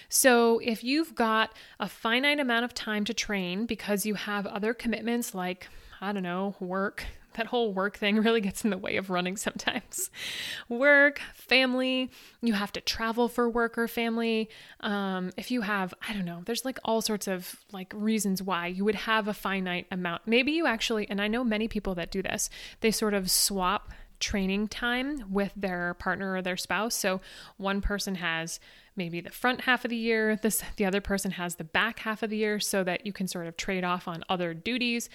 So, 0.10 0.60
if 0.60 0.84
you've 0.84 1.15
got 1.15 1.53
a 1.79 1.88
finite 1.88 2.39
amount 2.39 2.65
of 2.65 2.74
time 2.74 3.05
to 3.05 3.13
train 3.13 3.65
because 3.65 4.05
you 4.05 4.15
have 4.15 4.46
other 4.46 4.74
commitments 4.74 5.34
like, 5.34 5.67
I 6.01 6.12
don't 6.12 6.24
know, 6.24 6.55
work, 6.60 7.05
that 7.36 7.48
whole 7.48 7.74
work 7.74 7.98
thing 7.98 8.18
really 8.24 8.42
gets 8.42 8.63
in 8.63 8.70
the 8.70 8.77
way 8.77 8.98
of 8.98 9.10
running 9.10 9.38
sometimes. 9.38 10.10
work, 10.70 11.20
family, 11.34 12.10
you 12.42 12.54
have 12.54 12.72
to 12.74 12.82
travel 12.82 13.27
for 13.27 13.50
work 13.50 13.77
or 13.77 13.88
family. 13.88 14.50
Um, 14.82 15.32
if 15.38 15.51
you 15.51 15.62
have, 15.62 15.94
I 16.08 16.13
don't 16.13 16.25
know, 16.25 16.42
there's 16.46 16.65
like 16.65 16.80
all 16.84 17.01
sorts 17.01 17.27
of 17.27 17.56
like 17.72 17.94
reasons 17.96 18.42
why 18.42 18.68
you 18.68 18.84
would 18.86 18.96
have 18.96 19.27
a 19.27 19.34
finite 19.34 19.88
amount. 19.92 20.24
Maybe 20.25 20.51
you 20.51 20.65
actually, 20.65 21.10
and 21.10 21.22
I 21.22 21.27
know 21.27 21.44
many 21.44 21.68
people 21.68 21.96
that 21.96 22.12
do 22.12 22.22
this, 22.22 22.50
they 22.82 22.92
sort 22.92 23.13
of 23.13 23.30
swap 23.30 23.92
training 24.20 24.68
time 24.68 25.25
with 25.30 25.51
their 25.56 25.94
partner 25.96 26.36
or 26.36 26.42
their 26.42 26.58
spouse. 26.58 26.96
So 26.96 27.22
one 27.58 27.82
person 27.82 28.15
has 28.15 28.60
maybe 28.95 29.21
the 29.21 29.29
front 29.29 29.61
half 29.61 29.85
of 29.85 29.89
the 29.89 29.95
year, 29.95 30.37
this 30.37 30.63
the 30.77 30.85
other 30.85 31.01
person 31.01 31.31
has 31.31 31.55
the 31.55 31.63
back 31.63 31.99
half 31.99 32.23
of 32.23 32.29
the 32.29 32.37
year 32.37 32.59
so 32.59 32.83
that 32.83 33.05
you 33.05 33.13
can 33.13 33.27
sort 33.27 33.47
of 33.47 33.57
trade 33.57 33.83
off 33.83 34.07
on 34.07 34.23
other 34.29 34.53
duties. 34.53 35.09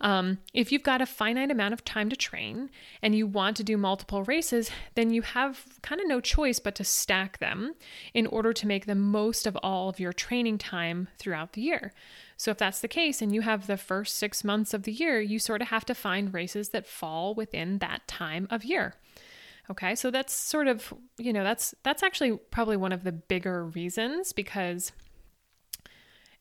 Um, 0.00 0.38
if 0.52 0.72
you've 0.72 0.82
got 0.82 1.00
a 1.00 1.06
finite 1.06 1.50
amount 1.50 1.72
of 1.72 1.84
time 1.84 2.10
to 2.10 2.16
train 2.16 2.70
and 3.00 3.14
you 3.14 3.26
want 3.26 3.56
to 3.56 3.64
do 3.64 3.76
multiple 3.76 4.24
races, 4.24 4.70
then 4.94 5.10
you 5.10 5.22
have 5.22 5.64
kind 5.82 6.00
of 6.00 6.06
no 6.06 6.20
choice 6.20 6.58
but 6.58 6.74
to 6.74 6.84
stack 6.84 7.38
them 7.38 7.74
in 8.12 8.26
order 8.26 8.52
to 8.52 8.66
make 8.66 8.86
the 8.86 8.94
most 8.94 9.46
of 9.46 9.56
all 9.62 9.88
of 9.88 10.00
your 10.00 10.12
training 10.12 10.58
time 10.58 11.08
throughout 11.18 11.54
the 11.54 11.62
year. 11.62 11.92
So, 12.36 12.50
if 12.50 12.58
that's 12.58 12.80
the 12.80 12.88
case 12.88 13.22
and 13.22 13.34
you 13.34 13.40
have 13.42 13.66
the 13.66 13.78
first 13.78 14.16
six 14.16 14.44
months 14.44 14.74
of 14.74 14.82
the 14.82 14.92
year, 14.92 15.20
you 15.20 15.38
sort 15.38 15.62
of 15.62 15.68
have 15.68 15.86
to 15.86 15.94
find 15.94 16.34
races 16.34 16.70
that 16.70 16.86
fall 16.86 17.34
within 17.34 17.78
that 17.78 18.06
time 18.06 18.46
of 18.50 18.64
year. 18.64 18.96
Okay, 19.70 19.94
so 19.94 20.10
that's 20.10 20.32
sort 20.32 20.68
of, 20.68 20.94
you 21.18 21.32
know, 21.32 21.42
that's 21.42 21.74
that's 21.82 22.02
actually 22.02 22.36
probably 22.50 22.76
one 22.76 22.92
of 22.92 23.02
the 23.02 23.12
bigger 23.12 23.66
reasons 23.66 24.32
because 24.32 24.92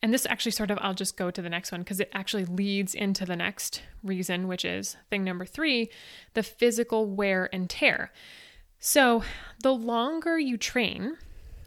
and 0.02 0.14
this 0.14 0.28
actually 0.28 0.52
sort 0.52 0.70
of 0.70 0.78
I'll 0.82 0.94
just 0.94 1.18
go 1.18 1.32
to 1.32 1.42
the 1.42 1.50
next 1.50 1.72
one 1.72 1.82
because 1.82 2.00
it 2.00 2.12
actually 2.14 2.46
leads 2.46 2.94
into 2.94 3.26
the 3.26 3.36
next 3.36 3.82
reason, 4.04 4.48
which 4.48 4.64
is 4.64 4.98
thing 5.10 5.24
number 5.24 5.46
3, 5.46 5.90
the 6.36 6.44
physical 6.44 7.08
wear 7.08 7.50
and 7.52 7.68
tear. 7.68 8.12
So, 8.80 9.24
the 9.64 9.74
longer 9.74 10.38
you 10.38 10.58
train, 10.58 11.18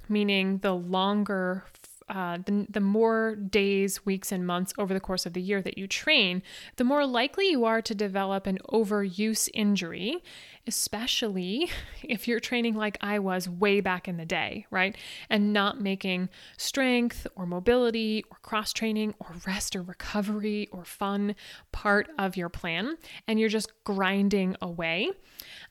meaning 0.09 0.59
the 0.59 0.75
longer 0.75 1.65
uh, 2.09 2.39
the, 2.47 2.67
the 2.71 2.81
more 2.81 3.35
days, 3.35 4.07
weeks, 4.07 4.33
and 4.33 4.47
months 4.47 4.73
over 4.79 4.95
the 4.95 5.01
course 5.01 5.27
of 5.27 5.35
the 5.35 5.43
year 5.43 5.61
that 5.61 5.77
you 5.77 5.87
train, 5.87 6.43
the 6.77 6.85
more 6.85 7.05
likely 7.05 7.51
you 7.51 7.65
are 7.65 7.83
to 7.83 7.95
develop 7.95 8.47
an 8.47 8.59
overuse 8.73 9.49
injury, 9.53 10.23
especially 10.69 11.71
if 12.03 12.29
you're 12.29 12.39
training 12.39 12.75
like 12.75 12.97
I 13.01 13.19
was 13.19 13.49
way 13.49 13.81
back 13.81 14.07
in 14.07 14.19
the 14.19 14.25
day, 14.25 14.67
right? 14.71 14.97
And 15.29 15.53
not 15.53 15.81
making 15.81 16.29
strength 16.57 17.27
or 17.35 17.47
mobility 17.47 18.25
or 18.31 18.37
cross 18.43 18.73
training 18.73 19.15
or 19.19 19.35
rest 19.47 19.75
or 19.75 19.83
recovery 19.83 20.69
or 20.71 20.85
fun 20.85 21.35
part 21.73 22.09
of 22.19 22.37
your 22.37 22.51
plan, 22.51 22.97
and 23.27 23.41
you're 23.41 23.49
just 23.49 23.73
grinding 23.83 24.55
away. 24.63 25.11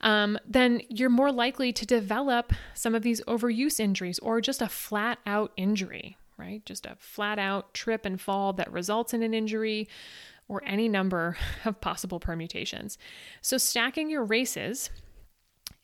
Um, 0.01 0.37
then 0.45 0.81
you're 0.89 1.09
more 1.09 1.31
likely 1.31 1.71
to 1.73 1.85
develop 1.85 2.51
some 2.73 2.95
of 2.95 3.03
these 3.03 3.21
overuse 3.21 3.79
injuries 3.79 4.19
or 4.19 4.41
just 4.41 4.61
a 4.61 4.67
flat 4.67 5.19
out 5.25 5.51
injury, 5.55 6.17
right? 6.37 6.65
Just 6.65 6.85
a 6.85 6.97
flat 6.99 7.37
out 7.39 7.73
trip 7.73 8.05
and 8.05 8.19
fall 8.19 8.53
that 8.53 8.71
results 8.71 9.13
in 9.13 9.21
an 9.21 9.33
injury 9.33 9.87
or 10.47 10.63
any 10.65 10.87
number 10.87 11.37
of 11.65 11.81
possible 11.81 12.19
permutations. 12.19 12.97
So, 13.41 13.57
stacking 13.57 14.09
your 14.09 14.23
races 14.23 14.89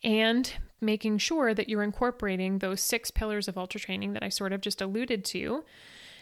and 0.04 0.52
making 0.82 1.18
sure 1.18 1.54
that 1.54 1.70
you're 1.70 1.84
incorporating 1.84 2.60
those 2.60 2.82
six 2.82 3.10
pillars 3.10 3.48
of 3.48 3.58
ultra 3.58 3.80
training 3.80 4.14
that 4.14 4.24
I 4.24 4.30
sort 4.30 4.52
of 4.52 4.62
just 4.62 4.82
alluded 4.82 5.24
to 5.26 5.64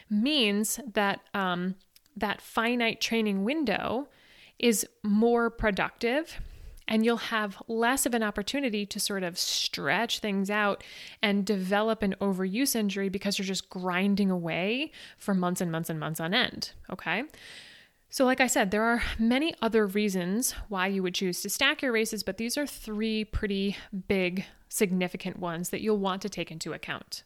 means 0.08 0.78
that 0.92 1.20
um, 1.34 1.74
that 2.16 2.40
finite 2.40 3.00
training 3.00 3.44
window 3.44 4.08
is 4.58 4.86
more 5.02 5.50
productive 5.50 6.40
and 6.88 7.04
you'll 7.04 7.16
have 7.16 7.62
less 7.68 8.06
of 8.06 8.14
an 8.14 8.22
opportunity 8.22 8.84
to 8.84 9.00
sort 9.00 9.22
of 9.22 9.38
stretch 9.38 10.18
things 10.18 10.50
out 10.50 10.84
and 11.22 11.46
develop 11.46 12.02
an 12.02 12.14
overuse 12.20 12.74
injury 12.74 13.08
because 13.08 13.38
you're 13.38 13.46
just 13.46 13.70
grinding 13.70 14.30
away 14.30 14.90
for 15.16 15.32
months 15.32 15.60
and 15.60 15.70
months 15.70 15.88
and 15.88 15.98
months 15.98 16.20
on 16.20 16.34
end. 16.34 16.72
Okay. 16.90 17.24
So, 18.12 18.26
like 18.26 18.42
I 18.42 18.46
said, 18.46 18.70
there 18.70 18.84
are 18.84 19.02
many 19.18 19.54
other 19.62 19.86
reasons 19.86 20.52
why 20.68 20.88
you 20.88 21.02
would 21.02 21.14
choose 21.14 21.40
to 21.40 21.48
stack 21.48 21.80
your 21.80 21.92
races, 21.92 22.22
but 22.22 22.36
these 22.36 22.58
are 22.58 22.66
three 22.66 23.24
pretty 23.24 23.74
big, 24.06 24.44
significant 24.68 25.38
ones 25.38 25.70
that 25.70 25.80
you'll 25.80 25.96
want 25.96 26.20
to 26.20 26.28
take 26.28 26.50
into 26.50 26.74
account. 26.74 27.22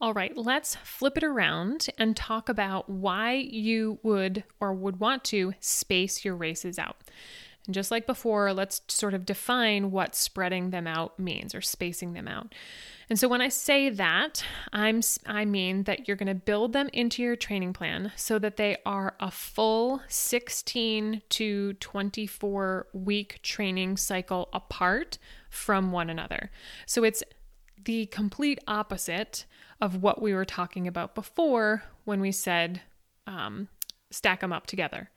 All 0.00 0.12
right, 0.12 0.36
let's 0.36 0.74
flip 0.74 1.16
it 1.16 1.22
around 1.22 1.86
and 1.98 2.16
talk 2.16 2.48
about 2.48 2.90
why 2.90 3.34
you 3.34 4.00
would 4.02 4.42
or 4.58 4.74
would 4.74 4.98
want 4.98 5.22
to 5.26 5.54
space 5.60 6.24
your 6.24 6.34
races 6.34 6.80
out. 6.80 6.96
And 7.66 7.72
just 7.72 7.92
like 7.92 8.08
before, 8.08 8.52
let's 8.52 8.82
sort 8.88 9.14
of 9.14 9.24
define 9.24 9.92
what 9.92 10.16
spreading 10.16 10.70
them 10.70 10.88
out 10.88 11.16
means 11.16 11.54
or 11.54 11.60
spacing 11.60 12.12
them 12.12 12.26
out. 12.26 12.52
And 13.08 13.18
so 13.18 13.28
when 13.28 13.40
I 13.40 13.48
say 13.48 13.88
that, 13.88 14.44
I'm 14.72 15.00
I 15.26 15.44
mean 15.44 15.84
that 15.84 16.08
you're 16.08 16.16
going 16.16 16.26
to 16.26 16.34
build 16.34 16.72
them 16.72 16.88
into 16.92 17.22
your 17.22 17.36
training 17.36 17.72
plan 17.72 18.12
so 18.16 18.38
that 18.40 18.56
they 18.56 18.78
are 18.84 19.14
a 19.20 19.30
full 19.30 20.00
16 20.08 21.22
to 21.28 21.72
24 21.74 22.88
week 22.92 23.40
training 23.42 23.96
cycle 23.96 24.48
apart 24.52 25.18
from 25.50 25.92
one 25.92 26.10
another. 26.10 26.50
So 26.84 27.04
it's 27.04 27.22
the 27.84 28.06
complete 28.06 28.58
opposite 28.66 29.46
of 29.80 30.02
what 30.02 30.20
we 30.20 30.34
were 30.34 30.44
talking 30.44 30.88
about 30.88 31.14
before 31.14 31.84
when 32.04 32.20
we 32.20 32.32
said 32.32 32.80
um, 33.28 33.68
stack 34.10 34.40
them 34.40 34.52
up 34.52 34.66
together. 34.66 35.10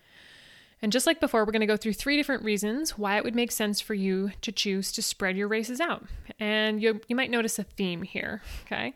And 0.81 0.91
just 0.91 1.05
like 1.05 1.19
before, 1.19 1.45
we're 1.45 1.51
going 1.51 1.59
to 1.61 1.67
go 1.67 1.77
through 1.77 1.93
three 1.93 2.15
different 2.15 2.43
reasons 2.43 2.97
why 2.97 3.17
it 3.17 3.23
would 3.23 3.35
make 3.35 3.51
sense 3.51 3.81
for 3.81 3.93
you 3.93 4.31
to 4.41 4.51
choose 4.51 4.91
to 4.93 5.01
spread 5.01 5.35
your 5.35 5.47
races 5.47 5.81
out. 5.81 6.05
And 6.39 6.81
you, 6.81 7.01
you 7.07 7.15
might 7.15 7.29
notice 7.29 7.59
a 7.59 7.63
theme 7.63 8.03
here, 8.03 8.41
okay? 8.65 8.93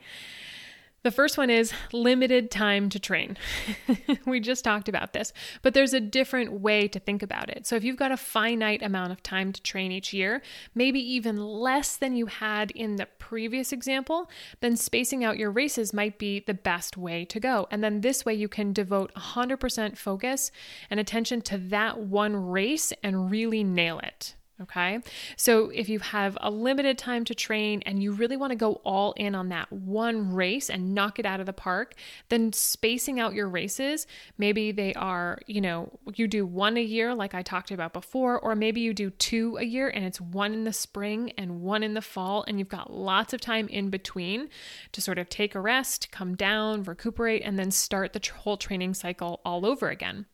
The 1.03 1.11
first 1.11 1.37
one 1.37 1.49
is 1.49 1.73
limited 1.91 2.49
time 2.49 2.87
to 2.87 2.97
train. 2.97 3.35
we 4.25 4.39
just 4.39 4.63
talked 4.63 4.87
about 4.87 5.11
this, 5.11 5.33
but 5.61 5.73
there's 5.73 5.93
a 5.93 5.99
different 5.99 6.53
way 6.53 6.87
to 6.87 6.97
think 6.97 7.21
about 7.21 7.49
it. 7.49 7.67
So 7.67 7.75
if 7.75 7.83
you've 7.83 7.97
got 7.97 8.13
a 8.13 8.17
finite 8.17 8.81
amount 8.81 9.11
of 9.11 9.21
time 9.21 9.51
to 9.51 9.61
train 9.61 9.91
each 9.91 10.13
year, 10.13 10.41
maybe 10.73 11.01
even 11.01 11.35
less 11.35 11.97
than 11.97 12.15
you 12.15 12.27
had 12.27 12.71
in 12.71 12.95
the 12.95 13.07
previous 13.19 13.73
example, 13.73 14.29
then 14.61 14.77
spacing 14.77 15.25
out 15.25 15.37
your 15.37 15.51
races 15.51 15.93
might 15.93 16.17
be 16.17 16.39
the 16.39 16.53
best 16.53 16.95
way 16.95 17.25
to 17.25 17.39
go. 17.39 17.67
And 17.69 17.83
then 17.83 17.99
this 17.99 18.23
way 18.23 18.33
you 18.33 18.47
can 18.47 18.71
devote 18.71 19.13
100% 19.13 19.97
focus 19.97 20.51
and 20.89 21.01
attention 21.01 21.41
to 21.41 21.57
that 21.57 21.99
one 21.99 22.33
race 22.35 22.93
and 23.03 23.29
really 23.29 23.65
nail 23.65 23.99
it. 23.99 24.35
Okay. 24.61 24.99
So 25.35 25.71
if 25.71 25.89
you 25.89 25.97
have 25.97 26.37
a 26.39 26.51
limited 26.51 26.99
time 26.99 27.25
to 27.25 27.33
train 27.33 27.81
and 27.87 28.03
you 28.03 28.11
really 28.11 28.37
want 28.37 28.51
to 28.51 28.55
go 28.55 28.73
all 28.85 29.13
in 29.13 29.33
on 29.33 29.49
that 29.49 29.71
one 29.71 30.31
race 30.31 30.69
and 30.69 30.93
knock 30.93 31.17
it 31.17 31.25
out 31.25 31.39
of 31.39 31.47
the 31.47 31.53
park, 31.53 31.95
then 32.29 32.53
spacing 32.53 33.19
out 33.19 33.33
your 33.33 33.49
races, 33.49 34.05
maybe 34.37 34.71
they 34.71 34.93
are, 34.93 35.39
you 35.47 35.59
know, 35.59 35.97
you 36.13 36.27
do 36.27 36.45
one 36.45 36.77
a 36.77 36.83
year, 36.83 37.15
like 37.15 37.33
I 37.33 37.41
talked 37.41 37.71
about 37.71 37.93
before, 37.93 38.39
or 38.39 38.55
maybe 38.55 38.79
you 38.79 38.93
do 38.93 39.09
two 39.09 39.57
a 39.57 39.63
year 39.63 39.89
and 39.89 40.05
it's 40.05 40.21
one 40.21 40.53
in 40.53 40.65
the 40.65 40.73
spring 40.73 41.33
and 41.35 41.61
one 41.61 41.81
in 41.81 41.95
the 41.95 42.01
fall, 42.01 42.45
and 42.47 42.59
you've 42.59 42.69
got 42.69 42.93
lots 42.93 43.33
of 43.33 43.41
time 43.41 43.67
in 43.69 43.89
between 43.89 44.49
to 44.91 45.01
sort 45.01 45.17
of 45.17 45.29
take 45.29 45.55
a 45.55 45.59
rest, 45.59 46.11
come 46.11 46.35
down, 46.35 46.83
recuperate, 46.83 47.41
and 47.43 47.57
then 47.57 47.71
start 47.71 48.13
the 48.13 48.21
whole 48.41 48.57
training 48.57 48.93
cycle 48.93 49.41
all 49.43 49.65
over 49.65 49.89
again. 49.89 50.27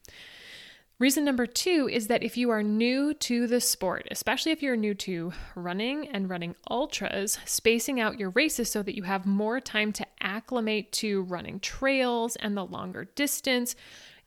Reason 1.00 1.24
number 1.24 1.46
two 1.46 1.88
is 1.90 2.08
that 2.08 2.24
if 2.24 2.36
you 2.36 2.50
are 2.50 2.62
new 2.62 3.14
to 3.14 3.48
the 3.48 3.62
sport, 3.62 4.06
especially 4.12 4.52
if 4.52 4.62
you're 4.62 4.76
new 4.76 4.94
to 4.96 5.32
running 5.56 6.10
and 6.10 6.30
running 6.30 6.56
ultras, 6.70 7.40
spacing 7.46 8.02
out 8.02 8.20
your 8.20 8.32
races 8.32 8.70
so 8.70 8.84
that 8.84 8.98
you 8.98 9.04
have 9.04 9.26
more 9.26 9.62
time 9.62 9.94
to 9.94 10.06
acclimate 10.20 10.92
to 10.92 11.22
running 11.22 11.62
trails 11.62 12.36
and 12.36 12.58
the 12.58 12.66
longer 12.66 13.06
distance 13.16 13.78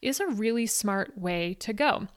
is 0.01 0.19
a 0.19 0.29
really 0.29 0.65
smart 0.65 1.19
way 1.19 1.53
to 1.61 1.75
go. 1.75 2.09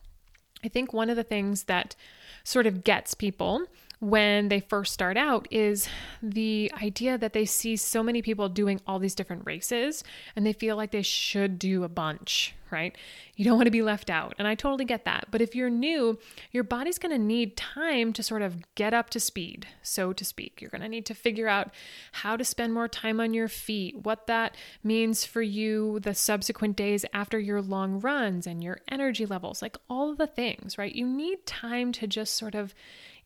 I 0.64 0.70
think 0.70 0.94
one 0.94 1.10
of 1.10 1.18
the 1.18 1.24
things 1.24 1.66
that 1.66 1.98
sort 2.46 2.66
of 2.66 2.86
gets 2.86 3.14
people 3.14 3.66
when 4.00 4.50
they 4.50 4.60
first 4.60 4.94
start 4.94 5.18
out 5.18 5.48
is 5.52 5.88
the 6.22 6.72
idea 6.82 7.18
that 7.18 7.34
they 7.34 7.46
see 7.46 7.76
so 7.76 8.04
many 8.04 8.22
people 8.22 8.50
doing 8.50 8.82
all 8.86 9.00
these 9.00 9.16
different 9.16 9.44
races 9.46 10.04
and 10.36 10.46
they 10.46 10.54
feel 10.54 10.76
like 10.76 10.92
they 10.92 11.02
should 11.02 11.58
do 11.58 11.84
a 11.84 11.90
bunch, 11.90 12.54
right? 12.72 12.96
You 13.36 13.46
don't 13.46 13.56
want 13.56 13.68
to 13.68 13.72
be 13.72 13.82
left 13.82 14.10
out. 14.10 14.34
And 14.38 14.48
I 14.48 14.56
totally 14.56 14.86
get 14.86 15.06
that. 15.06 15.28
But 15.32 15.42
if 15.42 15.56
you're 15.56 15.70
new, 15.70 16.20
your 16.52 16.64
body's 16.64 17.00
going 17.00 17.14
to 17.14 17.18
need 17.18 17.56
time 17.56 18.12
to 18.14 18.24
sort 18.24 18.42
of 18.42 18.76
get 18.76 18.94
up 18.94 19.10
to 19.12 19.20
speed, 19.20 19.68
so 19.82 20.12
to 20.14 20.26
speak. 20.26 20.62
You're 20.62 20.72
going 20.72 20.82
to 20.82 20.90
need 20.90 21.06
to 21.06 21.14
figure 21.14 21.48
out 21.48 21.72
how 22.12 22.36
to 22.36 22.44
spend 22.44 22.74
more 22.74 22.88
time 22.88 23.20
on 23.20 23.34
your 23.34 23.48
feet, 23.48 24.04
what 24.04 24.28
that 24.28 24.56
means 24.84 25.26
for 25.26 25.42
you 25.42 26.00
the 26.02 26.14
subsequent 26.14 26.76
days 26.76 27.06
after 27.14 27.40
your 27.40 27.62
long 27.62 28.00
runs 28.02 28.46
and 28.46 28.64
your 28.64 28.80
energy 28.90 29.26
levels, 29.26 29.62
like 29.62 29.78
all 29.90 30.16
the 30.16 30.28
things, 30.28 30.78
right? 30.78 30.94
You 30.94 31.08
need 31.08 31.46
time 31.46 31.92
to 31.94 32.08
just 32.08 32.36
sort 32.36 32.56
of 32.56 32.74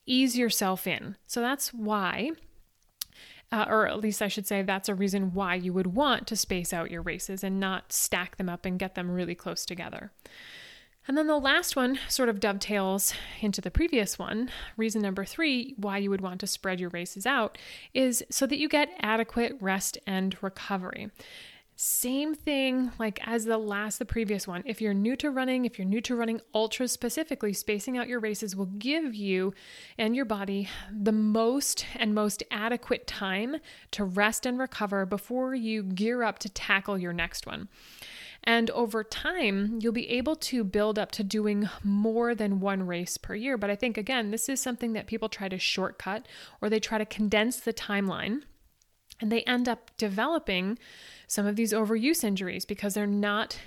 ease 0.10 0.38
yourself 0.38 0.88
in. 0.88 1.16
So 1.28 1.40
that's 1.40 1.74
why, 1.74 2.32
uh, 3.52 3.66
or 3.70 3.88
at 3.88 4.00
least 4.00 4.22
I 4.22 4.28
should 4.28 4.48
say, 4.48 4.64
that's 4.64 4.90
a 4.90 4.96
reason 4.96 5.34
why 5.34 5.56
you 5.56 5.72
would 5.74 5.96
want 5.96 6.28
to 6.28 6.36
space 6.36 6.74
out 6.74 6.92
your 6.92 7.02
races 7.02 7.44
and 7.44 7.60
not 7.60 7.94
stack 7.94 8.38
them 8.38 8.50
up 8.50 8.66
and 8.66 8.80
get 8.80 8.96
them 8.96 9.12
really 9.12 9.36
close 9.36 9.66
together. 9.66 10.12
And 11.08 11.18
then 11.18 11.28
the 11.28 11.40
last 11.40 11.76
one 11.76 11.98
sort 12.08 12.30
of 12.30 12.40
dovetails 12.40 13.14
into 13.42 13.62
the 13.62 13.72
previous 13.72 14.20
one. 14.20 14.52
Reason 14.78 15.02
number 15.02 15.26
three, 15.26 15.74
why 15.78 15.98
you 15.98 16.10
would 16.12 16.22
want 16.22 16.40
to 16.42 16.48
spread 16.48 16.80
your 16.80 16.90
races 16.90 17.26
out, 17.26 17.58
is 17.94 18.24
so 18.30 18.46
that 18.46 18.60
you 18.60 18.70
get 18.70 18.90
adequate 19.00 19.58
rest 19.60 19.98
and 20.06 20.38
recovery. 20.42 21.10
Same 21.82 22.36
thing 22.36 22.92
like 23.00 23.26
as 23.26 23.46
the 23.46 23.58
last, 23.58 24.00
the 24.00 24.06
previous 24.06 24.46
one. 24.46 24.64
If 24.66 24.82
you're 24.82 24.94
new 24.94 25.16
to 25.16 25.32
running, 25.32 25.64
if 25.64 25.80
you're 25.80 25.88
new 25.88 26.02
to 26.02 26.14
running 26.14 26.42
ultra 26.54 26.90
specifically, 26.90 27.54
spacing 27.54 27.98
out 27.98 28.10
your 28.10 28.20
races 28.20 28.54
will 28.54 28.66
give 28.66 29.16
you 29.16 29.54
and 29.98 30.14
your 30.14 30.26
body 30.26 30.68
the 30.92 31.14
most 31.14 31.86
and 31.96 32.14
most 32.14 32.44
adequate 32.52 33.08
time 33.08 33.62
to 33.92 34.04
rest 34.04 34.46
and 34.46 34.60
recover 34.60 35.06
before 35.06 35.56
you 35.56 35.82
gear 35.82 36.22
up 36.22 36.38
to 36.40 36.50
tackle 36.50 36.98
your 36.98 37.14
next 37.14 37.48
one. 37.48 37.70
And 38.44 38.70
over 38.72 39.02
time, 39.02 39.80
you'll 39.82 39.94
be 39.94 40.10
able 40.10 40.36
to 40.36 40.66
build 40.66 41.00
up 41.00 41.14
to 41.14 41.24
doing 41.24 41.70
more 41.82 42.36
than 42.36 42.60
one 42.60 42.86
race 42.88 43.16
per 43.16 43.36
year. 43.36 43.58
But 43.58 43.70
I 43.70 43.78
think, 43.78 43.98
again, 43.98 44.32
this 44.32 44.50
is 44.50 44.60
something 44.60 44.92
that 44.92 45.08
people 45.08 45.30
try 45.30 45.48
to 45.48 45.58
shortcut 45.58 46.28
or 46.60 46.70
they 46.70 46.82
try 46.82 46.98
to 46.98 47.06
condense 47.06 47.58
the 47.62 47.72
timeline 47.72 48.42
and 49.20 49.32
they 49.32 49.42
end 49.44 49.68
up 49.68 49.92
developing 49.98 50.78
some 51.28 51.46
of 51.46 51.56
these 51.56 51.74
overuse 51.74 52.24
injuries 52.24 52.66
because 52.66 52.94
they're 52.94 53.08
not 53.08 53.60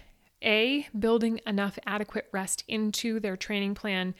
a 0.42 0.88
building 0.98 1.40
enough 1.46 1.78
adequate 1.86 2.28
rest 2.32 2.64
into 2.66 3.20
their 3.20 3.36
training 3.36 3.74
plan 3.74 4.14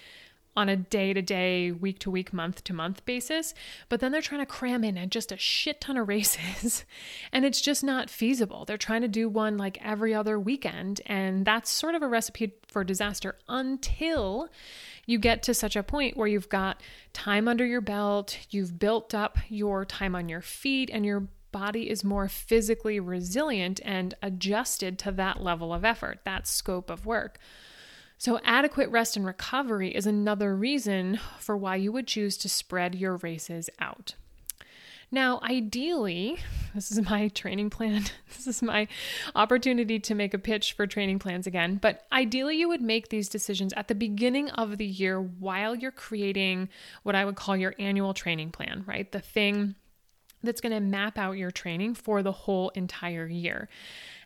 on 0.56 0.68
a 0.68 0.76
day 0.76 1.12
to 1.12 1.22
day, 1.22 1.72
week 1.72 1.98
to 2.00 2.10
week, 2.10 2.32
month 2.32 2.62
to 2.64 2.74
month 2.74 3.04
basis, 3.04 3.54
but 3.88 4.00
then 4.00 4.12
they're 4.12 4.20
trying 4.20 4.40
to 4.40 4.46
cram 4.46 4.84
in 4.84 5.08
just 5.08 5.32
a 5.32 5.36
shit 5.36 5.80
ton 5.80 5.96
of 5.96 6.08
races 6.08 6.84
and 7.32 7.44
it's 7.44 7.60
just 7.60 7.82
not 7.82 8.10
feasible. 8.10 8.64
They're 8.64 8.76
trying 8.76 9.02
to 9.02 9.08
do 9.08 9.28
one 9.28 9.56
like 9.56 9.78
every 9.82 10.14
other 10.14 10.38
weekend, 10.38 11.00
and 11.06 11.44
that's 11.44 11.70
sort 11.70 11.94
of 11.94 12.02
a 12.02 12.08
recipe 12.08 12.54
for 12.66 12.84
disaster 12.84 13.36
until 13.48 14.48
you 15.06 15.18
get 15.18 15.42
to 15.44 15.54
such 15.54 15.76
a 15.76 15.82
point 15.82 16.16
where 16.16 16.28
you've 16.28 16.48
got 16.48 16.80
time 17.12 17.48
under 17.48 17.66
your 17.66 17.80
belt, 17.80 18.38
you've 18.50 18.78
built 18.78 19.14
up 19.14 19.38
your 19.48 19.84
time 19.84 20.14
on 20.14 20.28
your 20.28 20.42
feet, 20.42 20.90
and 20.92 21.04
your 21.04 21.28
body 21.52 21.88
is 21.88 22.02
more 22.02 22.28
physically 22.28 22.98
resilient 22.98 23.80
and 23.84 24.14
adjusted 24.22 24.98
to 24.98 25.12
that 25.12 25.42
level 25.42 25.72
of 25.72 25.84
effort, 25.84 26.20
that 26.24 26.46
scope 26.46 26.90
of 26.90 27.06
work. 27.06 27.38
So, 28.22 28.38
adequate 28.44 28.88
rest 28.90 29.16
and 29.16 29.26
recovery 29.26 29.92
is 29.92 30.06
another 30.06 30.54
reason 30.54 31.18
for 31.40 31.56
why 31.56 31.74
you 31.74 31.90
would 31.90 32.06
choose 32.06 32.36
to 32.36 32.48
spread 32.48 32.94
your 32.94 33.16
races 33.16 33.68
out. 33.80 34.14
Now, 35.10 35.40
ideally, 35.42 36.38
this 36.72 36.92
is 36.92 37.02
my 37.02 37.26
training 37.26 37.70
plan. 37.70 38.04
This 38.28 38.46
is 38.46 38.62
my 38.62 38.86
opportunity 39.34 39.98
to 39.98 40.14
make 40.14 40.34
a 40.34 40.38
pitch 40.38 40.74
for 40.74 40.86
training 40.86 41.18
plans 41.18 41.48
again. 41.48 41.80
But 41.82 42.06
ideally, 42.12 42.56
you 42.56 42.68
would 42.68 42.80
make 42.80 43.08
these 43.08 43.28
decisions 43.28 43.72
at 43.72 43.88
the 43.88 43.94
beginning 43.96 44.50
of 44.50 44.78
the 44.78 44.86
year 44.86 45.20
while 45.20 45.74
you're 45.74 45.90
creating 45.90 46.68
what 47.02 47.16
I 47.16 47.24
would 47.24 47.34
call 47.34 47.56
your 47.56 47.74
annual 47.80 48.14
training 48.14 48.52
plan, 48.52 48.84
right? 48.86 49.10
The 49.10 49.18
thing 49.18 49.74
that's 50.44 50.60
going 50.60 50.72
to 50.72 50.80
map 50.80 51.18
out 51.18 51.38
your 51.38 51.50
training 51.50 51.94
for 51.94 52.22
the 52.22 52.30
whole 52.30 52.68
entire 52.70 53.26
year. 53.26 53.68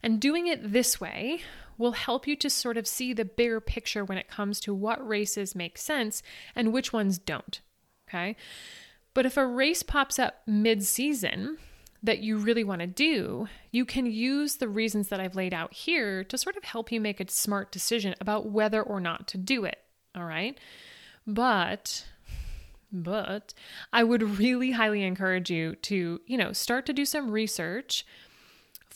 And 0.02 0.20
doing 0.20 0.48
it 0.48 0.70
this 0.70 1.00
way 1.00 1.40
will 1.78 1.92
help 1.92 2.26
you 2.26 2.36
to 2.36 2.50
sort 2.50 2.76
of 2.76 2.86
see 2.86 3.12
the 3.12 3.24
bigger 3.24 3.60
picture 3.60 4.04
when 4.04 4.18
it 4.18 4.28
comes 4.28 4.60
to 4.60 4.74
what 4.74 5.06
races 5.06 5.54
make 5.54 5.78
sense 5.78 6.22
and 6.54 6.72
which 6.72 6.92
ones 6.92 7.18
don't. 7.18 7.60
Okay. 8.08 8.36
But 9.14 9.26
if 9.26 9.36
a 9.36 9.46
race 9.46 9.82
pops 9.82 10.18
up 10.18 10.42
mid 10.46 10.84
season 10.84 11.58
that 12.02 12.18
you 12.18 12.36
really 12.36 12.64
want 12.64 12.80
to 12.80 12.86
do, 12.86 13.48
you 13.72 13.84
can 13.84 14.06
use 14.06 14.56
the 14.56 14.68
reasons 14.68 15.08
that 15.08 15.20
I've 15.20 15.34
laid 15.34 15.54
out 15.54 15.72
here 15.72 16.22
to 16.24 16.38
sort 16.38 16.56
of 16.56 16.64
help 16.64 16.92
you 16.92 17.00
make 17.00 17.20
a 17.20 17.30
smart 17.30 17.72
decision 17.72 18.14
about 18.20 18.50
whether 18.50 18.82
or 18.82 19.00
not 19.00 19.26
to 19.28 19.38
do 19.38 19.64
it. 19.64 19.78
All 20.14 20.24
right. 20.24 20.58
But 21.26 22.06
but 22.92 23.52
I 23.92 24.04
would 24.04 24.38
really 24.38 24.70
highly 24.70 25.02
encourage 25.02 25.50
you 25.50 25.74
to, 25.76 26.20
you 26.26 26.36
know, 26.36 26.52
start 26.52 26.86
to 26.86 26.92
do 26.92 27.04
some 27.04 27.30
research 27.30 28.06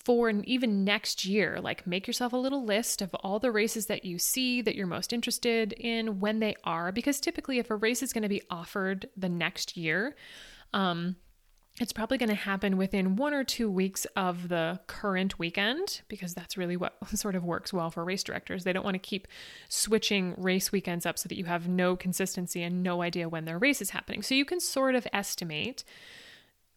for 0.04 0.30
even 0.30 0.85
next 0.85 1.25
year. 1.25 1.61
Like, 1.61 1.87
make 1.87 2.07
yourself 2.07 2.33
a 2.33 2.37
little 2.37 2.64
list 2.64 3.02
of 3.02 3.14
all 3.14 3.38
the 3.38 3.52
races 3.52 3.87
that 3.87 4.04
you 4.04 4.19
see 4.19 4.62
that 4.62 4.75
you're 4.75 4.87
most 4.87 5.12
interested 5.12 5.73
in, 5.75 6.21
when 6.21 6.40
they 6.40 6.57
are, 6.64 6.90
because 6.90 7.21
typically, 7.21 7.59
if 7.59 7.71
a 7.71 7.76
race 7.76 8.02
is 8.02 8.12
going 8.12 8.23
to 8.23 8.28
be 8.28 8.42
offered 8.50 9.09
the 9.16 9.28
next 9.28 9.76
year, 9.76 10.16
um, 10.73 11.16
it's 11.80 11.92
probably 11.92 12.19
going 12.19 12.28
to 12.28 12.35
happen 12.35 12.76
within 12.76 13.16
one 13.16 13.33
or 13.33 13.45
two 13.45 13.71
weeks 13.71 14.04
of 14.16 14.49
the 14.49 14.80
current 14.86 15.39
weekend 15.39 16.02
because 16.08 16.34
that's 16.34 16.56
really 16.56 16.76
what 16.76 16.97
sort 17.15 17.34
of 17.34 17.45
works 17.45 17.73
well 17.73 17.91
for 17.91 18.04
race 18.04 18.23
directors. 18.23 18.65
They 18.65 18.73
don't 18.73 18.84
want 18.84 18.97
to 18.97 18.99
keep 18.99 19.28
switching 19.69 20.34
race 20.36 20.73
weekends 20.73 21.06
up 21.06 21.19
so 21.19 21.28
that 21.28 21.39
you 21.39 21.45
have 21.45 21.69
no 21.69 21.97
consistency 21.97 22.63
and 22.63 22.82
no 22.82 23.02
idea 23.02 23.28
when 23.28 23.45
their 23.45 23.58
race 23.58 23.80
is 23.80 23.91
happening. 23.91 24.23
So 24.23 24.34
you 24.34 24.45
can 24.45 24.60
sort 24.60 24.95
of 24.95 25.06
estimate 25.13 25.84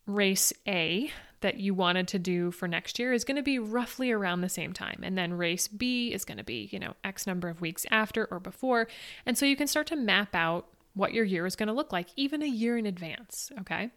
race 0.05 0.53
A 0.67 1.11
that 1.43 1.59
you 1.59 1.73
wanted 1.73 2.07
to 2.07 2.17
do 2.17 2.49
for 2.51 2.67
next 2.67 2.97
year 2.97 3.13
is 3.13 3.23
going 3.23 3.35
to 3.35 3.43
be 3.43 3.59
roughly 3.59 4.11
around 4.11 4.41
the 4.41 4.49
same 4.49 4.73
time. 4.73 5.01
And 5.03 5.17
then 5.17 5.33
race 5.33 5.67
B 5.67 6.11
is 6.13 6.25
going 6.25 6.37
to 6.37 6.43
be, 6.43 6.69
you 6.71 6.79
know, 6.79 6.95
X 7.03 7.27
number 7.27 7.49
of 7.49 7.61
weeks 7.61 7.85
after 7.91 8.25
or 8.25 8.39
before. 8.39 8.87
And 9.25 9.37
so 9.37 9.45
you 9.45 9.55
can 9.55 9.67
start 9.67 9.85
to 9.87 9.95
map 9.95 10.33
out 10.33 10.69
what 10.95 11.13
your 11.13 11.25
year 11.25 11.45
is 11.45 11.55
going 11.55 11.67
to 11.67 11.73
look 11.73 11.91
like, 11.91 12.07
even 12.15 12.41
a 12.41 12.47
year 12.47 12.77
in 12.77 12.85
advance. 12.85 13.51
Okay. 13.59 13.91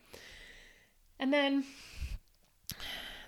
And 1.18 1.32
then 1.32 1.64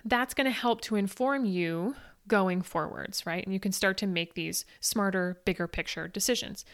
that's 0.03 0.33
going 0.33 0.45
to 0.45 0.51
help 0.51 0.81
to 0.81 0.95
inform 0.95 1.45
you 1.45 1.95
going 2.27 2.61
forwards, 2.61 3.25
right? 3.25 3.43
And 3.43 3.53
you 3.53 3.59
can 3.59 3.71
start 3.71 3.97
to 3.97 4.07
make 4.07 4.33
these 4.33 4.65
smarter, 4.81 5.39
bigger 5.45 5.67
picture 5.67 6.07
decisions. 6.07 6.65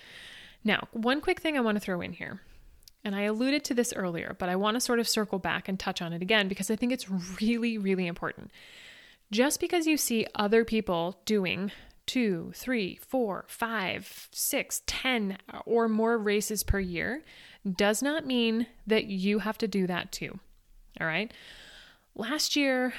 Now, 0.64 0.88
one 0.92 1.22
quick 1.22 1.40
thing 1.40 1.58
I 1.58 1.62
want 1.62 1.76
to 1.76 1.80
throw 1.80 2.02
in 2.02 2.14
here 2.14 2.42
and 3.06 3.16
I 3.16 3.22
alluded 3.22 3.64
to 3.66 3.76
this 3.76 3.94
earlier, 3.94 4.36
but 4.40 4.50
I 4.50 4.56
want 4.56 4.76
to 4.76 4.82
sort 4.82 5.00
of 5.00 5.08
circle 5.08 5.38
back 5.38 5.70
and 5.70 5.80
touch 5.80 6.02
on 6.02 6.12
it 6.12 6.24
again 6.24 6.48
because 6.48 6.72
I 6.72 6.76
think 6.76 6.92
it's 6.92 7.10
really, 7.40 7.78
really 7.78 8.08
important. 8.08 8.50
Just 9.32 9.60
because 9.60 9.86
you 9.86 9.96
see 9.96 10.26
other 10.34 10.66
people 10.66 11.20
doing 11.26 11.72
two, 12.08 12.52
three, 12.56 12.96
four, 12.96 13.46
five, 13.48 14.28
six, 14.32 14.82
ten, 14.88 15.38
or 15.66 15.88
more 15.88 16.18
races 16.18 16.64
per 16.64 16.80
year 16.80 17.24
does 17.78 18.02
not 18.02 18.26
mean 18.26 18.68
that 18.88 19.06
you 19.06 19.40
have 19.40 19.58
to 19.60 19.68
do 19.68 19.86
that 19.88 20.12
too. 20.12 20.40
All 21.00 21.08
right. 21.08 21.32
Last 22.16 22.56
year, 22.56 22.94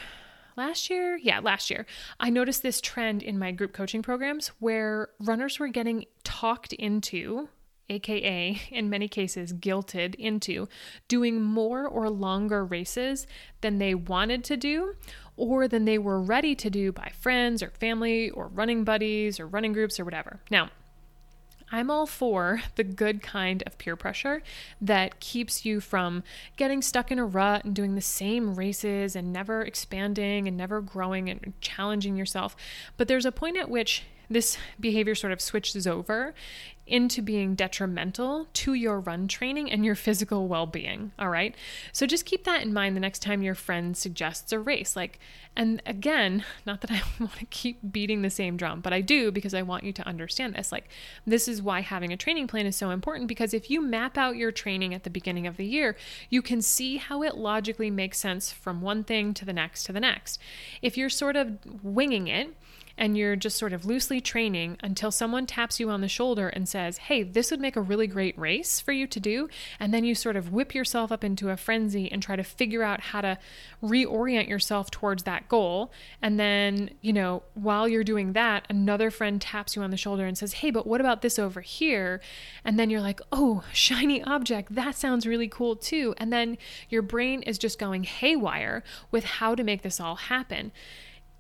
last 0.56 0.88
year, 0.88 1.16
yeah, 1.16 1.40
last 1.40 1.70
year, 1.70 1.84
I 2.20 2.30
noticed 2.30 2.62
this 2.62 2.80
trend 2.80 3.22
in 3.22 3.38
my 3.38 3.50
group 3.50 3.72
coaching 3.72 4.02
programs 4.02 4.48
where 4.60 5.08
runners 5.20 5.58
were 5.58 5.68
getting 5.68 6.04
talked 6.22 6.72
into 6.74 7.48
aka 7.88 8.61
in 8.70 8.90
many 8.90 9.09
cases 9.09 9.53
guilted 9.53 10.14
into 10.16 10.68
doing 11.09 11.42
more 11.42 11.87
or 11.87 12.11
longer 12.11 12.64
races 12.64 13.27
than 13.61 13.79
they 13.79 13.94
wanted 13.94 14.44
to 14.44 14.57
do 14.57 14.94
or 15.37 15.68
than 15.68 15.85
they 15.85 15.99
were 15.99 16.20
ready 16.20 16.55
to 16.55 16.70
do 16.70 16.92
by 16.92 17.12
friends 17.18 17.62
or 17.62 17.70
family 17.70 18.31
or 18.31 18.49
running 18.49 18.85
buddies 18.85 19.38
or 19.38 19.46
running 19.46 19.72
groups 19.72 20.01
or 20.01 20.05
whatever. 20.05 20.40
Now, 20.51 20.70
I'm 21.70 21.90
all 21.90 22.07
for 22.07 22.62
the 22.77 22.85
good 22.85 23.22
kind 23.22 23.62
of 23.66 23.77
peer 23.77 23.96
pressure 23.96 24.42
that 24.81 25.18
keeps 25.18 25.64
you 25.64 25.81
from 25.81 26.22
getting 26.57 26.81
stuck 26.81 27.11
in 27.11 27.18
a 27.18 27.25
rut 27.25 27.64
and 27.64 27.75
doing 27.75 27.96
the 27.96 28.01
same 28.01 28.55
races 28.55 29.16
and 29.16 29.33
never 29.33 29.62
expanding 29.62 30.46
and 30.46 30.57
never 30.57 30.81
growing 30.81 31.29
and 31.29 31.55
challenging 31.61 32.16
yourself. 32.16 32.57
But 32.96 33.09
there's 33.09 33.27
a 33.27 33.33
point 33.33 33.57
at 33.57 33.68
which 33.68 34.05
this 34.31 34.59
behavior 34.79 35.14
sort 35.14 35.33
of 35.33 35.40
switches 35.40 35.87
over 35.87 36.35
into 36.87 37.20
being 37.20 37.55
detrimental 37.55 38.46
to 38.53 38.75
your 38.75 39.01
run 39.01 39.27
training 39.27 39.70
and 39.70 39.85
your 39.85 39.94
physical 39.94 40.46
well 40.46 40.66
being. 40.66 41.12
All 41.18 41.29
right. 41.29 41.55
So 41.92 42.07
just 42.07 42.25
keep 42.25 42.44
that 42.44 42.62
in 42.62 42.72
mind 42.72 42.94
the 42.96 43.01
next 43.01 43.22
time 43.22 43.42
your 43.42 43.55
friend 43.55 43.96
suggests 43.96 44.53
a 44.53 44.61
race. 44.61 44.94
Like, 44.94 45.18
and 45.57 45.83
again, 45.85 46.44
not 46.66 46.81
that 46.83 46.92
I 46.92 47.03
want 47.20 47.35
to 47.37 47.46
keep 47.46 47.79
beating 47.90 48.22
the 48.22 48.31
same 48.31 48.57
drum, 48.57 48.81
but 48.81 48.92
I 48.92 49.01
do 49.01 49.33
because 49.33 49.55
I 49.55 49.62
want 49.62 49.85
you 49.85 49.92
to 49.94 50.07
understand 50.07 50.55
this. 50.55 50.70
Like, 50.70 50.88
this 51.27 51.49
is 51.49 51.61
why 51.61 51.81
having 51.81 52.12
a 52.12 52.16
training 52.16 52.46
plan 52.46 52.66
is 52.66 52.77
so 52.77 52.90
important 52.90 53.27
because 53.27 53.53
if 53.53 53.68
you 53.70 53.81
map 53.81 54.16
out 54.16 54.37
your 54.37 54.53
training 54.53 54.94
at 54.94 55.03
the 55.03 55.11
beginning 55.11 55.46
of 55.46 55.57
the 55.57 55.66
year, 55.66 55.96
you 56.31 56.42
can 56.42 56.62
see 56.62 56.99
how 56.99 57.22
it 57.22 57.37
logically 57.37 57.90
makes 57.90 58.18
sense 58.18 58.53
from 58.53 58.81
one 58.81 59.03
thing 59.03 59.35
to 59.35 59.44
the 59.44 59.53
next 59.53 59.85
to 59.85 59.92
the 59.92 60.01
next. 60.01 60.40
If 60.83 60.96
you're 60.96 61.11
sort 61.11 61.37
of 61.37 61.59
winging 61.83 62.29
it, 62.29 62.55
and 62.98 63.16
you're 63.16 63.37
just 63.37 63.56
sort 63.56 63.72
of 63.72 63.85
loosely 63.85 64.20
training 64.20 64.78
until 64.82 65.11
someone 65.11 65.46
taps 65.46 65.78
you 65.78 65.90
on 65.90 66.00
the 66.00 66.09
shoulder 66.09 66.48
and 66.48 66.68
says, 66.68 66.98
Hey, 66.98 67.22
this 67.22 67.50
would 67.50 67.61
make 67.61 67.76
a 67.76 67.80
really 67.80 68.06
great 68.06 68.38
race 68.38 68.80
for 68.80 68.92
you 68.92 69.06
to 69.06 69.20
do. 69.20 69.48
And 69.78 69.92
then 69.92 70.04
you 70.04 70.14
sort 70.14 70.37
of 70.37 70.52
whip 70.52 70.74
yourself 70.74 71.12
up 71.12 71.22
into 71.22 71.50
a 71.50 71.56
frenzy 71.56 72.11
and 72.11 72.22
try 72.22 72.37
to 72.37 72.44
figure 72.44 72.82
out 72.82 73.00
how 73.00 73.20
to 73.20 73.38
reorient 73.82 74.48
yourself 74.48 74.90
towards 74.90 75.24
that 75.24 75.48
goal. 75.48 75.92
And 76.22 76.40
then, 76.40 76.90
you 77.00 77.12
know, 77.12 77.42
while 77.54 77.88
you're 77.88 78.04
doing 78.04 78.32
that, 78.32 78.66
another 78.70 79.11
friend 79.11 79.40
taps 79.40 79.76
you 79.76 79.82
on 79.82 79.90
the 79.90 79.96
shoulder 79.96 80.26
and 80.26 80.37
says, 80.37 80.54
Hey, 80.54 80.70
but 80.70 80.87
what 80.87 81.00
about 81.00 81.22
this 81.22 81.38
over 81.38 81.61
here? 81.61 82.20
And 82.64 82.78
then 82.78 82.90
you're 82.90 83.00
like, 83.00 83.20
Oh, 83.32 83.64
shiny 83.72 84.22
object. 84.22 84.74
That 84.74 84.94
sounds 84.94 85.26
really 85.26 85.48
cool 85.48 85.76
too. 85.76 86.14
And 86.18 86.32
then 86.32 86.59
your 86.88 87.02
brain 87.02 87.42
is 87.42 87.59
just 87.59 87.78
going 87.78 88.04
haywire 88.04 88.82
with 89.11 89.24
how 89.24 89.54
to 89.54 89.64
make 89.64 89.82
this 89.82 90.00
all 90.00 90.16
happen 90.16 90.72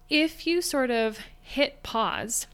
if 0.08 0.46
you 0.46 0.62
sort 0.62 0.90
of 0.90 1.18
hit 1.46 1.80
pause 1.84 2.48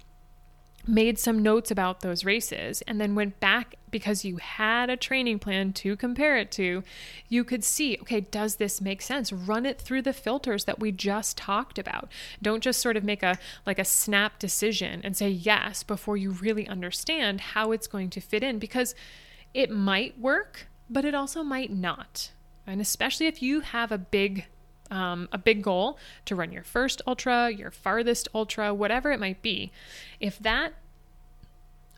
made 0.87 1.19
some 1.19 1.43
notes 1.43 1.71
about 1.71 2.01
those 2.01 2.25
races 2.25 2.83
and 2.83 3.01
then 3.01 3.15
went 3.15 3.39
back 3.41 3.77
because 3.91 4.25
you 4.25 4.37
had 4.37 4.91
a 4.91 4.97
training 4.97 5.39
plan 5.39 5.73
to 5.73 5.97
compare 5.97 6.37
it 6.37 6.51
to, 6.51 6.83
you 7.29 7.45
could 7.45 7.63
see, 7.63 7.97
okay, 8.01 8.21
does 8.21 8.57
this 8.57 8.81
make 8.81 9.01
sense? 9.01 9.33
Run 9.33 9.65
it 9.65 9.81
through 9.81 10.03
the 10.03 10.13
filters 10.13 10.65
that 10.65 10.81
we 10.81 10.93
just 10.93 11.37
talked 11.37 11.79
about. 11.79 12.11
Don't 12.43 12.63
just 12.63 12.81
sort 12.81 12.97
of 12.97 13.05
make 13.05 13.23
a 13.23 13.39
like 13.65 13.79
a 13.79 13.85
snap 13.85 14.39
decision 14.39 15.01
and 15.05 15.17
say 15.17 15.29
yes 15.29 15.83
before 15.83 16.17
you 16.17 16.33
really 16.33 16.67
understand 16.69 17.41
how 17.41 17.73
it's 17.73 17.87
going 17.87 18.11
to 18.11 18.21
fit 18.21 18.43
in 18.43 18.59
because 18.59 18.95
it 19.55 19.71
might 19.71 20.19
work, 20.19 20.67
but 20.91 21.05
it 21.05 21.15
also 21.15 21.43
might 21.43 21.73
not. 21.73 22.33
And 22.67 22.81
especially 22.81 23.27
if 23.27 23.43
you 23.43 23.61
have 23.61 23.91
a 23.91 23.99
big 23.99 24.47
um, 24.93 25.27
a 25.33 25.39
big 25.39 25.63
goal 25.63 25.99
to 26.27 26.37
run 26.37 26.53
your 26.53 26.63
first 26.63 27.01
ultra, 27.07 27.51
your 27.51 27.71
farthest 27.71 28.29
ultra, 28.35 28.75
whatever 28.75 29.11
it 29.11 29.19
might 29.19 29.41
be, 29.41 29.73
if 30.21 30.39
that 30.39 30.75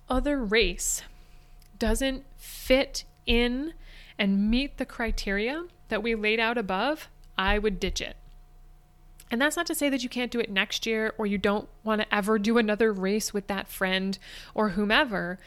other 0.08 0.42
race 0.42 1.02
doesn't 1.78 2.24
fit 2.36 3.04
in 3.26 3.74
and 4.16 4.48
meet 4.48 4.78
the 4.78 4.86
criteria 4.86 5.64
that 5.88 6.04
we 6.04 6.14
laid 6.14 6.38
out 6.38 6.56
above, 6.56 7.08
I 7.36 7.58
would 7.58 7.80
ditch 7.80 8.00
it. 8.00 8.16
And 9.28 9.42
that's 9.42 9.56
not 9.56 9.66
to 9.66 9.74
say 9.74 9.88
that 9.88 10.04
you 10.04 10.08
can't 10.08 10.30
do 10.30 10.38
it 10.38 10.50
next 10.50 10.86
year 10.86 11.14
or 11.18 11.26
you 11.26 11.36
don't 11.36 11.68
want 11.82 12.00
to 12.00 12.14
ever 12.14 12.38
do 12.38 12.58
another 12.58 12.92
race 12.92 13.34
with 13.34 13.48
that 13.48 13.66
friend 13.66 14.16
or 14.54 14.70
whomever 14.70 15.40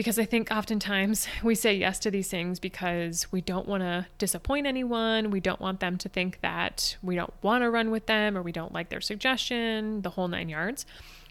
because 0.00 0.18
I 0.18 0.24
think 0.24 0.50
oftentimes 0.50 1.28
we 1.42 1.54
say 1.54 1.74
yes 1.74 1.98
to 1.98 2.10
these 2.10 2.30
things 2.30 2.58
because 2.58 3.30
we 3.30 3.42
don't 3.42 3.68
want 3.68 3.82
to 3.82 4.06
disappoint 4.16 4.66
anyone. 4.66 5.30
We 5.30 5.40
don't 5.40 5.60
want 5.60 5.80
them 5.80 5.98
to 5.98 6.08
think 6.08 6.40
that 6.40 6.96
we 7.02 7.16
don't 7.16 7.34
want 7.42 7.64
to 7.64 7.70
run 7.70 7.90
with 7.90 8.06
them 8.06 8.34
or 8.34 8.40
we 8.40 8.50
don't 8.50 8.72
like 8.72 8.88
their 8.88 9.02
suggestion, 9.02 10.00
the 10.00 10.08
whole 10.08 10.26
nine 10.26 10.48
yards. 10.48 10.86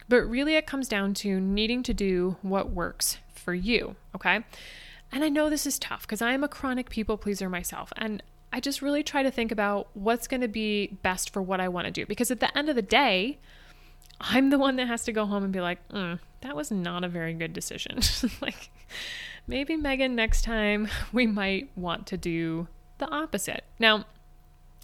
But 0.07 0.21
really, 0.29 0.53
it 0.53 0.67
comes 0.67 0.87
down 0.87 1.15
to 1.15 1.39
needing 1.39 1.81
to 1.81 1.95
do 1.95 2.37
what 2.43 2.69
works 2.69 3.17
for 3.33 3.55
you. 3.55 3.95
Okay. 4.15 4.41
And 5.11 5.23
I 5.23 5.29
know 5.29 5.49
this 5.49 5.65
is 5.65 5.79
tough 5.79 6.01
because 6.01 6.21
I 6.21 6.33
am 6.33 6.43
a 6.43 6.47
chronic 6.47 6.91
people 6.91 7.17
pleaser 7.17 7.49
myself. 7.49 7.91
And 7.97 8.21
I 8.53 8.59
just 8.59 8.83
really 8.83 9.01
try 9.01 9.23
to 9.23 9.31
think 9.31 9.51
about 9.51 9.87
what's 9.95 10.27
going 10.27 10.41
to 10.41 10.47
be 10.47 10.99
best 11.01 11.31
for 11.31 11.41
what 11.41 11.59
I 11.59 11.69
want 11.69 11.85
to 11.85 11.91
do. 11.91 12.05
Because 12.05 12.29
at 12.29 12.39
the 12.39 12.55
end 12.55 12.69
of 12.69 12.75
the 12.75 12.83
day, 12.83 13.39
I'm 14.21 14.51
the 14.51 14.59
one 14.59 14.75
that 14.75 14.87
has 14.87 15.05
to 15.05 15.11
go 15.11 15.25
home 15.25 15.43
and 15.43 15.51
be 15.51 15.59
like, 15.59 15.79
mm, 15.89 16.19
that 16.41 16.55
was 16.55 16.71
not 16.71 17.03
a 17.03 17.07
very 17.07 17.33
good 17.33 17.53
decision. 17.53 17.99
like, 18.41 18.69
maybe 19.47 19.75
Megan, 19.75 20.15
next 20.15 20.43
time 20.43 20.87
we 21.13 21.27
might 21.27 21.69
want 21.75 22.07
to 22.07 22.17
do 22.17 22.67
the 22.97 23.09
opposite. 23.09 23.63
Now, 23.77 24.05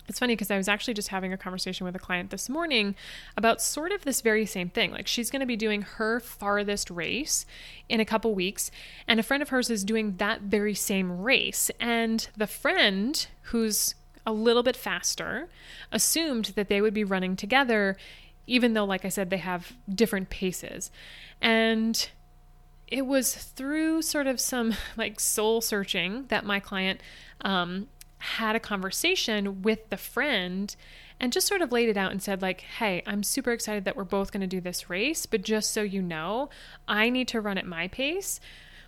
it's 0.07 0.19
funny 0.19 0.33
because 0.33 0.51
I 0.51 0.57
was 0.57 0.67
actually 0.67 0.93
just 0.93 1.07
having 1.07 1.33
a 1.33 1.37
conversation 1.37 1.85
with 1.85 1.95
a 1.95 1.99
client 1.99 2.29
this 2.29 2.47
morning 2.47 2.95
about 3.35 3.59
sort 3.59 3.91
of 3.91 4.03
this 4.03 4.21
very 4.21 4.45
same 4.45 4.69
thing. 4.69 4.91
Like 4.91 5.07
she's 5.07 5.31
going 5.31 5.39
to 5.39 5.47
be 5.47 5.55
doing 5.55 5.81
her 5.81 6.19
farthest 6.19 6.91
race 6.91 7.45
in 7.89 7.99
a 7.99 8.05
couple 8.05 8.35
weeks, 8.35 8.69
and 9.07 9.19
a 9.19 9.23
friend 9.23 9.41
of 9.41 9.49
hers 9.49 9.71
is 9.71 9.83
doing 9.83 10.17
that 10.17 10.41
very 10.41 10.75
same 10.75 11.23
race. 11.23 11.71
And 11.79 12.27
the 12.37 12.45
friend 12.45 13.25
who's 13.43 13.95
a 14.27 14.31
little 14.31 14.63
bit 14.63 14.75
faster 14.75 15.49
assumed 15.91 16.53
that 16.55 16.67
they 16.67 16.81
would 16.81 16.93
be 16.93 17.03
running 17.03 17.35
together 17.35 17.97
even 18.47 18.73
though, 18.73 18.85
like 18.85 19.05
I 19.05 19.09
said, 19.09 19.29
they 19.29 19.37
have 19.37 19.73
different 19.93 20.29
paces. 20.29 20.91
And 21.41 22.09
it 22.87 23.05
was 23.05 23.35
through 23.35 24.01
sort 24.01 24.27
of 24.27 24.39
some 24.39 24.73
like 24.97 25.19
soul 25.19 25.61
searching 25.61 26.25
that 26.27 26.45
my 26.45 26.59
client 26.59 27.01
um, 27.41 27.87
had 28.17 28.55
a 28.55 28.59
conversation 28.59 29.61
with 29.61 29.89
the 29.89 29.97
friend 29.97 30.75
and 31.19 31.31
just 31.31 31.47
sort 31.47 31.61
of 31.61 31.71
laid 31.71 31.89
it 31.89 31.97
out 31.97 32.11
and 32.11 32.21
said 32.21 32.41
like 32.41 32.61
hey 32.61 33.01
i'm 33.05 33.23
super 33.23 33.51
excited 33.51 33.85
that 33.85 33.95
we're 33.95 34.03
both 34.03 34.31
going 34.31 34.41
to 34.41 34.47
do 34.47 34.59
this 34.59 34.89
race 34.89 35.25
but 35.25 35.41
just 35.41 35.71
so 35.71 35.81
you 35.81 36.01
know 36.01 36.49
i 36.87 37.09
need 37.09 37.27
to 37.27 37.39
run 37.39 37.57
at 37.57 37.65
my 37.65 37.87
pace 37.87 38.39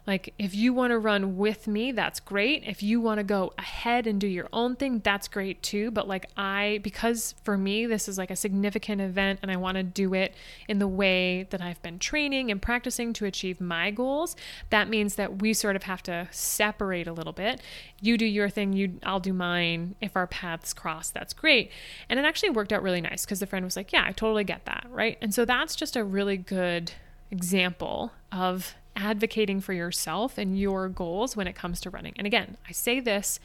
like, 0.07 0.33
if 0.39 0.55
you 0.55 0.73
want 0.73 0.91
to 0.91 0.99
run 0.99 1.35
with 1.35 1.67
me, 1.67 1.91
that's 1.91 2.21
great. 2.21 2.63
If 2.65 2.81
you 2.81 3.01
want 3.01 3.17
to 3.17 3.25
go 3.25 3.51
ahead 3.57 4.07
and 4.07 4.21
do 4.21 4.25
your 4.25 4.47
own 4.53 4.77
thing, 4.77 4.99
that's 4.99 5.27
great 5.27 5.61
too. 5.61 5.91
But, 5.91 6.07
like, 6.07 6.27
I, 6.37 6.79
because 6.81 7.35
for 7.43 7.57
me, 7.57 7.85
this 7.85 8.07
is 8.07 8.17
like 8.17 8.31
a 8.31 8.35
significant 8.37 9.01
event 9.01 9.39
and 9.41 9.51
I 9.51 9.57
want 9.57 9.75
to 9.75 9.83
do 9.83 10.13
it 10.13 10.33
in 10.69 10.79
the 10.79 10.87
way 10.87 11.43
that 11.49 11.61
I've 11.61 11.81
been 11.81 11.99
training 11.99 12.49
and 12.49 12.61
practicing 12.61 13.11
to 13.13 13.25
achieve 13.25 13.59
my 13.59 13.91
goals, 13.91 14.37
that 14.69 14.87
means 14.87 15.15
that 15.15 15.41
we 15.41 15.53
sort 15.53 15.75
of 15.75 15.83
have 15.83 16.01
to 16.03 16.29
separate 16.31 17.07
a 17.07 17.13
little 17.13 17.33
bit. 17.33 17.59
You 18.01 18.17
do 18.17 18.25
your 18.25 18.49
thing, 18.49 18.71
you, 18.71 18.99
I'll 19.03 19.19
do 19.19 19.33
mine. 19.33 19.95
If 19.99 20.15
our 20.15 20.27
paths 20.27 20.73
cross, 20.73 21.09
that's 21.09 21.33
great. 21.33 21.69
And 22.07 22.17
it 22.17 22.25
actually 22.25 22.51
worked 22.51 22.71
out 22.71 22.81
really 22.81 23.01
nice 23.01 23.25
because 23.25 23.41
the 23.41 23.45
friend 23.45 23.65
was 23.65 23.75
like, 23.75 23.91
Yeah, 23.91 24.05
I 24.05 24.13
totally 24.13 24.45
get 24.45 24.63
that. 24.65 24.87
Right. 24.89 25.17
And 25.21 25.33
so 25.33 25.43
that's 25.43 25.75
just 25.75 25.97
a 25.97 26.03
really 26.05 26.37
good 26.37 26.93
example 27.29 28.13
of 28.31 28.75
advocating 28.97 29.61
for 29.61 29.73
yourself 29.73 30.37
and 30.37 30.59
your 30.59 30.89
goals 30.89 31.37
when 31.37 31.47
it 31.47 31.55
comes 31.55 31.79
to 31.81 31.89
running. 31.89 32.13
And 32.17 32.27
again, 32.27 32.57
I 32.67 32.73
say 32.73 32.99
this 32.99 33.39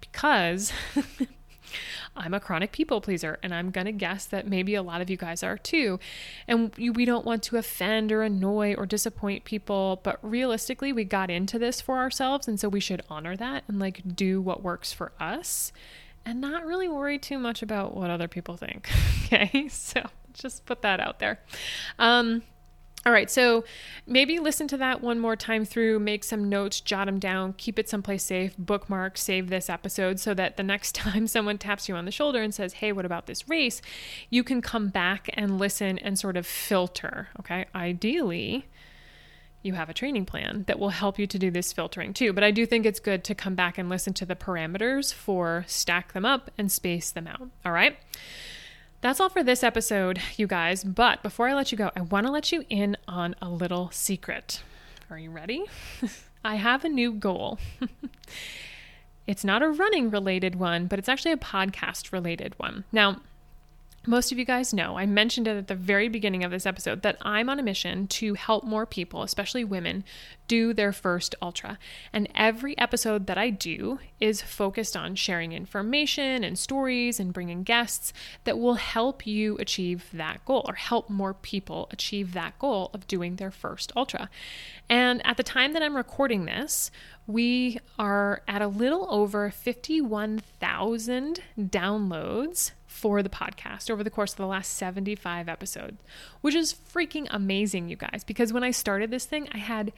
because 0.00 0.72
I'm 2.16 2.34
a 2.34 2.40
chronic 2.40 2.72
people 2.72 3.00
pleaser, 3.00 3.38
and 3.42 3.54
I'm 3.54 3.70
going 3.70 3.86
to 3.86 3.92
guess 3.92 4.26
that 4.26 4.46
maybe 4.46 4.74
a 4.74 4.82
lot 4.82 5.00
of 5.00 5.10
you 5.10 5.16
guys 5.16 5.42
are 5.42 5.56
too. 5.56 5.98
And 6.48 6.74
we 6.76 7.04
don't 7.04 7.24
want 7.24 7.42
to 7.44 7.56
offend 7.56 8.12
or 8.12 8.22
annoy 8.22 8.74
or 8.74 8.86
disappoint 8.86 9.44
people, 9.44 10.00
but 10.02 10.18
realistically, 10.22 10.92
we 10.92 11.04
got 11.04 11.30
into 11.30 11.58
this 11.58 11.80
for 11.80 11.98
ourselves. 11.98 12.48
And 12.48 12.58
so 12.58 12.68
we 12.68 12.80
should 12.80 13.02
honor 13.08 13.36
that 13.36 13.64
and 13.68 13.78
like 13.78 14.16
do 14.16 14.40
what 14.40 14.62
works 14.62 14.92
for 14.92 15.12
us 15.20 15.72
and 16.24 16.40
not 16.40 16.66
really 16.66 16.88
worry 16.88 17.18
too 17.18 17.38
much 17.38 17.62
about 17.62 17.96
what 17.96 18.10
other 18.10 18.28
people 18.28 18.56
think. 18.56 18.90
okay. 19.24 19.68
So 19.68 20.02
just 20.32 20.66
put 20.66 20.82
that 20.82 21.00
out 21.00 21.18
there. 21.18 21.40
Um, 21.98 22.42
all 23.06 23.12
right, 23.12 23.30
so 23.30 23.64
maybe 24.04 24.40
listen 24.40 24.66
to 24.66 24.76
that 24.78 25.00
one 25.00 25.20
more 25.20 25.36
time 25.36 25.64
through, 25.64 26.00
make 26.00 26.24
some 26.24 26.48
notes, 26.48 26.80
jot 26.80 27.06
them 27.06 27.20
down, 27.20 27.52
keep 27.52 27.78
it 27.78 27.88
someplace 27.88 28.24
safe, 28.24 28.58
bookmark, 28.58 29.16
save 29.16 29.48
this 29.48 29.70
episode 29.70 30.18
so 30.18 30.34
that 30.34 30.56
the 30.56 30.64
next 30.64 30.92
time 30.96 31.28
someone 31.28 31.56
taps 31.56 31.88
you 31.88 31.94
on 31.94 32.04
the 32.04 32.10
shoulder 32.10 32.42
and 32.42 32.52
says, 32.52 32.74
Hey, 32.74 32.90
what 32.90 33.04
about 33.04 33.26
this 33.26 33.48
race? 33.48 33.80
You 34.28 34.42
can 34.42 34.60
come 34.60 34.88
back 34.88 35.30
and 35.34 35.56
listen 35.56 36.00
and 36.00 36.18
sort 36.18 36.36
of 36.36 36.48
filter. 36.48 37.28
Okay, 37.38 37.66
ideally, 37.76 38.66
you 39.62 39.74
have 39.74 39.88
a 39.88 39.94
training 39.94 40.26
plan 40.26 40.64
that 40.66 40.80
will 40.80 40.88
help 40.88 41.16
you 41.16 41.28
to 41.28 41.38
do 41.38 41.48
this 41.48 41.72
filtering 41.72 42.12
too. 42.12 42.32
But 42.32 42.42
I 42.42 42.50
do 42.50 42.66
think 42.66 42.84
it's 42.86 43.00
good 43.00 43.22
to 43.22 43.36
come 43.36 43.54
back 43.54 43.78
and 43.78 43.88
listen 43.88 44.14
to 44.14 44.26
the 44.26 44.36
parameters 44.36 45.14
for 45.14 45.64
stack 45.68 46.12
them 46.12 46.24
up 46.24 46.50
and 46.58 46.72
space 46.72 47.12
them 47.12 47.28
out. 47.28 47.50
All 47.64 47.72
right. 47.72 47.96
That's 49.06 49.20
all 49.20 49.28
for 49.28 49.44
this 49.44 49.62
episode, 49.62 50.18
you 50.36 50.48
guys. 50.48 50.82
But 50.82 51.22
before 51.22 51.46
I 51.46 51.54
let 51.54 51.70
you 51.70 51.78
go, 51.78 51.92
I 51.94 52.00
want 52.00 52.26
to 52.26 52.32
let 52.32 52.50
you 52.50 52.64
in 52.68 52.96
on 53.06 53.36
a 53.40 53.48
little 53.48 53.88
secret. 53.92 54.62
Are 55.08 55.16
you 55.16 55.30
ready? 55.30 55.64
I 56.44 56.56
have 56.56 56.84
a 56.84 56.88
new 56.88 57.12
goal. 57.12 57.60
it's 59.28 59.44
not 59.44 59.62
a 59.62 59.68
running 59.68 60.10
related 60.10 60.56
one, 60.56 60.88
but 60.88 60.98
it's 60.98 61.08
actually 61.08 61.30
a 61.30 61.36
podcast 61.36 62.10
related 62.10 62.54
one. 62.56 62.82
Now, 62.90 63.20
most 64.06 64.32
of 64.32 64.38
you 64.38 64.44
guys 64.44 64.72
know, 64.72 64.96
I 64.96 65.06
mentioned 65.06 65.48
it 65.48 65.56
at 65.56 65.68
the 65.68 65.74
very 65.74 66.08
beginning 66.08 66.44
of 66.44 66.50
this 66.50 66.66
episode, 66.66 67.02
that 67.02 67.18
I'm 67.22 67.48
on 67.48 67.58
a 67.58 67.62
mission 67.62 68.06
to 68.08 68.34
help 68.34 68.64
more 68.64 68.86
people, 68.86 69.22
especially 69.22 69.64
women, 69.64 70.04
do 70.48 70.72
their 70.72 70.92
first 70.92 71.34
ultra. 71.42 71.78
And 72.12 72.28
every 72.34 72.78
episode 72.78 73.26
that 73.26 73.38
I 73.38 73.50
do 73.50 73.98
is 74.20 74.42
focused 74.42 74.96
on 74.96 75.14
sharing 75.16 75.52
information 75.52 76.44
and 76.44 76.58
stories 76.58 77.18
and 77.18 77.32
bringing 77.32 77.62
guests 77.64 78.12
that 78.44 78.58
will 78.58 78.74
help 78.74 79.26
you 79.26 79.56
achieve 79.58 80.04
that 80.12 80.44
goal 80.44 80.64
or 80.68 80.74
help 80.74 81.10
more 81.10 81.34
people 81.34 81.88
achieve 81.90 82.32
that 82.32 82.58
goal 82.58 82.90
of 82.94 83.06
doing 83.06 83.36
their 83.36 83.50
first 83.50 83.92
ultra. 83.96 84.30
And 84.88 85.20
at 85.26 85.36
the 85.36 85.42
time 85.42 85.72
that 85.72 85.82
I'm 85.82 85.96
recording 85.96 86.44
this, 86.44 86.90
we 87.26 87.80
are 87.98 88.42
at 88.46 88.62
a 88.62 88.68
little 88.68 89.08
over 89.10 89.50
51,000 89.50 91.40
downloads 91.58 92.70
for 92.96 93.22
the 93.22 93.28
podcast 93.28 93.90
over 93.90 94.02
the 94.02 94.10
course 94.10 94.32
of 94.32 94.38
the 94.38 94.46
last 94.46 94.72
75 94.72 95.50
episodes, 95.50 95.98
which 96.40 96.54
is 96.54 96.72
freaking 96.72 97.26
amazing, 97.30 97.90
you 97.90 97.96
guys, 97.96 98.24
because 98.26 98.54
when 98.54 98.64
I 98.64 98.70
started 98.70 99.10
this 99.10 99.26
thing, 99.26 99.48
I 99.52 99.58
had 99.58 99.92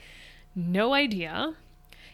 no 0.56 0.94
idea 0.94 1.54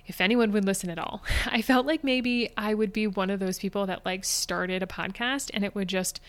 if 0.06 0.20
anyone 0.20 0.52
would 0.52 0.66
listen 0.66 0.90
at 0.90 0.98
all. 0.98 1.22
I 1.46 1.62
felt 1.62 1.86
like 1.86 2.04
maybe 2.04 2.50
I 2.58 2.74
would 2.74 2.92
be 2.92 3.06
one 3.06 3.30
of 3.30 3.40
those 3.40 3.58
people 3.58 3.86
that 3.86 4.04
like 4.04 4.26
started 4.26 4.82
a 4.82 4.86
podcast 4.86 5.50
and 5.54 5.64
it 5.64 5.74
would 5.74 5.88
just 5.88 6.20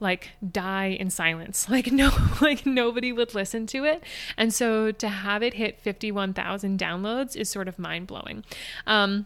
like 0.00 0.32
die 0.46 0.88
in 1.00 1.08
silence. 1.08 1.66
Like 1.70 1.90
no 1.90 2.10
like 2.42 2.66
nobody 2.66 3.10
would 3.10 3.34
listen 3.34 3.66
to 3.68 3.84
it. 3.84 4.04
And 4.36 4.52
so 4.52 4.92
to 4.92 5.08
have 5.08 5.42
it 5.42 5.54
hit 5.54 5.80
51,000 5.80 6.78
downloads 6.78 7.36
is 7.36 7.48
sort 7.48 7.68
of 7.68 7.78
mind-blowing. 7.78 8.44
Um 8.86 9.24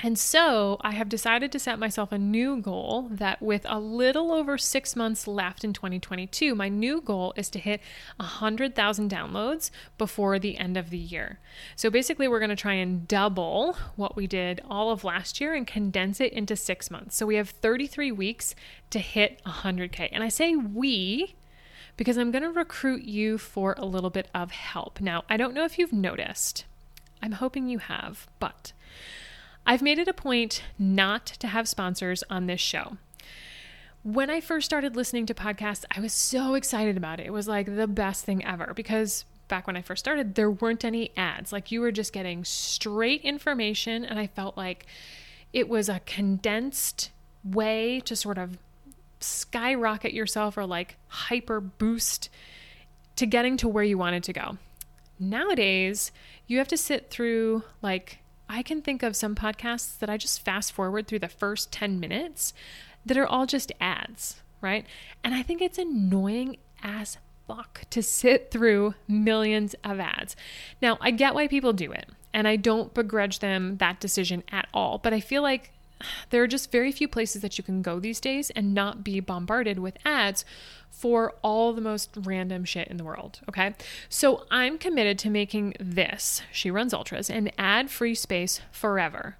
and 0.00 0.16
so 0.16 0.76
I 0.80 0.92
have 0.92 1.08
decided 1.08 1.50
to 1.50 1.58
set 1.58 1.78
myself 1.78 2.12
a 2.12 2.18
new 2.18 2.60
goal 2.60 3.08
that 3.10 3.42
with 3.42 3.66
a 3.68 3.80
little 3.80 4.30
over 4.30 4.56
six 4.56 4.94
months 4.94 5.26
left 5.26 5.64
in 5.64 5.72
2022, 5.72 6.54
my 6.54 6.68
new 6.68 7.00
goal 7.00 7.34
is 7.36 7.50
to 7.50 7.58
hit 7.58 7.80
100,000 8.16 9.10
downloads 9.10 9.70
before 9.96 10.38
the 10.38 10.56
end 10.56 10.76
of 10.76 10.90
the 10.90 10.98
year. 10.98 11.40
So 11.74 11.90
basically, 11.90 12.28
we're 12.28 12.38
going 12.38 12.50
to 12.50 12.56
try 12.56 12.74
and 12.74 13.08
double 13.08 13.76
what 13.96 14.14
we 14.14 14.28
did 14.28 14.60
all 14.70 14.92
of 14.92 15.02
last 15.02 15.40
year 15.40 15.52
and 15.54 15.66
condense 15.66 16.20
it 16.20 16.32
into 16.32 16.54
six 16.54 16.92
months. 16.92 17.16
So 17.16 17.26
we 17.26 17.34
have 17.34 17.50
33 17.50 18.12
weeks 18.12 18.54
to 18.90 19.00
hit 19.00 19.42
100K. 19.44 20.10
And 20.12 20.22
I 20.22 20.28
say 20.28 20.54
we 20.54 21.34
because 21.96 22.16
I'm 22.16 22.30
going 22.30 22.44
to 22.44 22.50
recruit 22.50 23.02
you 23.02 23.36
for 23.36 23.74
a 23.76 23.84
little 23.84 24.10
bit 24.10 24.28
of 24.32 24.52
help. 24.52 25.00
Now, 25.00 25.24
I 25.28 25.36
don't 25.36 25.52
know 25.52 25.64
if 25.64 25.76
you've 25.76 25.92
noticed, 25.92 26.64
I'm 27.20 27.32
hoping 27.32 27.68
you 27.68 27.78
have, 27.78 28.28
but 28.38 28.72
I've 29.68 29.82
made 29.82 29.98
it 29.98 30.08
a 30.08 30.14
point 30.14 30.62
not 30.78 31.26
to 31.26 31.46
have 31.46 31.68
sponsors 31.68 32.24
on 32.30 32.46
this 32.46 32.58
show. 32.58 32.96
When 34.02 34.30
I 34.30 34.40
first 34.40 34.64
started 34.64 34.96
listening 34.96 35.26
to 35.26 35.34
podcasts, 35.34 35.84
I 35.94 36.00
was 36.00 36.14
so 36.14 36.54
excited 36.54 36.96
about 36.96 37.20
it. 37.20 37.26
It 37.26 37.34
was 37.34 37.48
like 37.48 37.76
the 37.76 37.86
best 37.86 38.24
thing 38.24 38.42
ever 38.46 38.72
because 38.74 39.26
back 39.46 39.66
when 39.66 39.76
I 39.76 39.82
first 39.82 40.02
started, 40.02 40.36
there 40.36 40.50
weren't 40.50 40.86
any 40.86 41.10
ads. 41.18 41.52
Like 41.52 41.70
you 41.70 41.82
were 41.82 41.92
just 41.92 42.14
getting 42.14 42.46
straight 42.46 43.20
information, 43.20 44.06
and 44.06 44.18
I 44.18 44.26
felt 44.26 44.56
like 44.56 44.86
it 45.52 45.68
was 45.68 45.90
a 45.90 46.00
condensed 46.00 47.10
way 47.44 48.00
to 48.06 48.16
sort 48.16 48.38
of 48.38 48.56
skyrocket 49.20 50.14
yourself 50.14 50.56
or 50.56 50.64
like 50.64 50.96
hyper 51.08 51.60
boost 51.60 52.30
to 53.16 53.26
getting 53.26 53.58
to 53.58 53.68
where 53.68 53.84
you 53.84 53.98
wanted 53.98 54.24
to 54.24 54.32
go. 54.32 54.56
Nowadays, 55.18 56.10
you 56.46 56.56
have 56.56 56.68
to 56.68 56.78
sit 56.78 57.10
through 57.10 57.64
like 57.82 58.20
I 58.48 58.62
can 58.62 58.82
think 58.82 59.02
of 59.02 59.16
some 59.16 59.34
podcasts 59.34 59.98
that 59.98 60.08
I 60.10 60.16
just 60.16 60.44
fast 60.44 60.72
forward 60.72 61.06
through 61.06 61.18
the 61.20 61.28
first 61.28 61.70
10 61.72 62.00
minutes 62.00 62.54
that 63.04 63.16
are 63.16 63.26
all 63.26 63.46
just 63.46 63.72
ads, 63.80 64.42
right? 64.60 64.86
And 65.22 65.34
I 65.34 65.42
think 65.42 65.60
it's 65.60 65.78
annoying 65.78 66.56
as 66.82 67.18
fuck 67.46 67.82
to 67.90 68.02
sit 68.02 68.50
through 68.50 68.94
millions 69.06 69.74
of 69.84 70.00
ads. 70.00 70.36
Now, 70.80 70.98
I 71.00 71.10
get 71.10 71.34
why 71.34 71.48
people 71.48 71.72
do 71.72 71.92
it, 71.92 72.08
and 72.32 72.46
I 72.46 72.56
don't 72.56 72.94
begrudge 72.94 73.40
them 73.40 73.78
that 73.78 74.00
decision 74.00 74.44
at 74.50 74.68
all, 74.72 74.98
but 74.98 75.12
I 75.12 75.20
feel 75.20 75.42
like 75.42 75.72
there 76.30 76.42
are 76.42 76.46
just 76.46 76.70
very 76.70 76.92
few 76.92 77.08
places 77.08 77.42
that 77.42 77.58
you 77.58 77.64
can 77.64 77.82
go 77.82 77.98
these 77.98 78.20
days 78.20 78.50
and 78.50 78.74
not 78.74 79.02
be 79.02 79.20
bombarded 79.20 79.78
with 79.78 79.98
ads 80.04 80.44
for 80.90 81.34
all 81.42 81.72
the 81.72 81.80
most 81.80 82.10
random 82.16 82.64
shit 82.64 82.88
in 82.88 82.96
the 82.96 83.04
world. 83.04 83.40
Okay. 83.48 83.74
So 84.08 84.46
I'm 84.50 84.78
committed 84.78 85.18
to 85.20 85.30
making 85.30 85.74
this, 85.78 86.42
She 86.52 86.70
Runs 86.70 86.92
Ultras, 86.92 87.30
an 87.30 87.50
ad 87.56 87.90
free 87.90 88.14
space 88.14 88.60
forever. 88.72 89.36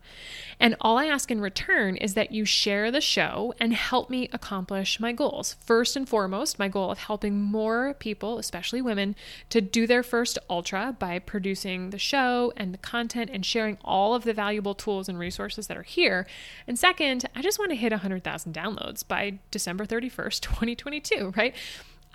And 0.61 0.75
all 0.81 0.99
I 0.99 1.07
ask 1.07 1.31
in 1.31 1.41
return 1.41 1.97
is 1.97 2.15
that 2.15 2.33
you 2.33 2.45
share 2.45 2.91
the 2.91 3.01
show 3.01 3.55
and 3.61 3.73
help 3.73 4.11
me 4.11 4.29
accomplish 4.33 4.99
my 4.99 5.13
goals. 5.13 5.57
First 5.61 5.97
and 5.97 6.09
foremost, 6.09 6.59
my 6.59 6.69
goal 6.69 6.91
of 6.91 6.99
helping 6.99 7.41
more 7.41 7.95
people, 7.95 8.39
especially 8.39 8.83
women, 8.83 9.15
to 9.51 9.61
do 9.61 9.87
their 9.87 10.03
first 10.03 10.39
ultra 10.51 10.97
by 10.99 11.19
producing 11.19 11.91
the 11.91 11.99
show 11.99 12.53
and 12.57 12.75
the 12.75 12.79
content 12.79 13.31
and 13.33 13.47
sharing 13.47 13.79
all 13.85 14.15
of 14.15 14.25
the 14.25 14.35
valuable 14.35 14.75
tools 14.75 15.09
and 15.09 15.19
resources 15.19 15.69
that 15.69 15.77
are 15.77 15.83
here. 15.83 16.27
And 16.67 16.79
second, 16.79 17.27
I 17.37 17.43
just 17.43 17.59
want 17.59 17.71
to 17.71 17.77
hit 17.77 17.93
100,000 17.93 18.55
downloads 18.55 19.07
by 19.07 19.39
December 19.51 19.87
31st, 19.87 20.41
2022, 20.41 21.35
right? 21.37 21.55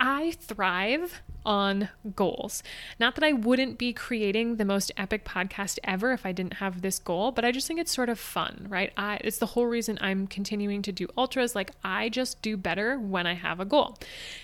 I 0.06 0.32
thrive 0.32 1.22
on 1.46 1.88
goals. 2.14 2.62
Not 3.00 3.14
that 3.14 3.24
I 3.24 3.32
wouldn't 3.32 3.78
be 3.78 3.94
creating 3.94 4.56
the 4.56 4.64
most 4.66 4.92
epic 4.98 5.24
podcast 5.24 5.78
ever 5.82 6.12
if 6.12 6.26
I 6.26 6.32
didn't 6.32 6.54
have 6.54 6.82
this 6.82 6.98
goal, 6.98 7.32
but 7.32 7.42
I 7.42 7.50
just 7.50 7.66
think 7.66 7.80
it's 7.80 7.94
sort 7.94 8.10
of 8.10 8.18
fun, 8.18 8.66
right? 8.68 8.92
I, 8.98 9.18
it's 9.24 9.38
the 9.38 9.46
whole 9.46 9.64
reason 9.64 9.98
I'm 10.02 10.26
continuing 10.26 10.82
to 10.82 10.92
do 10.92 11.08
ultras. 11.16 11.54
Like, 11.54 11.70
I 11.82 12.10
just 12.10 12.42
do 12.42 12.58
better 12.58 12.98
when 12.98 13.26
I 13.26 13.32
have 13.32 13.60
a 13.60 13.64
goal. 13.64 13.96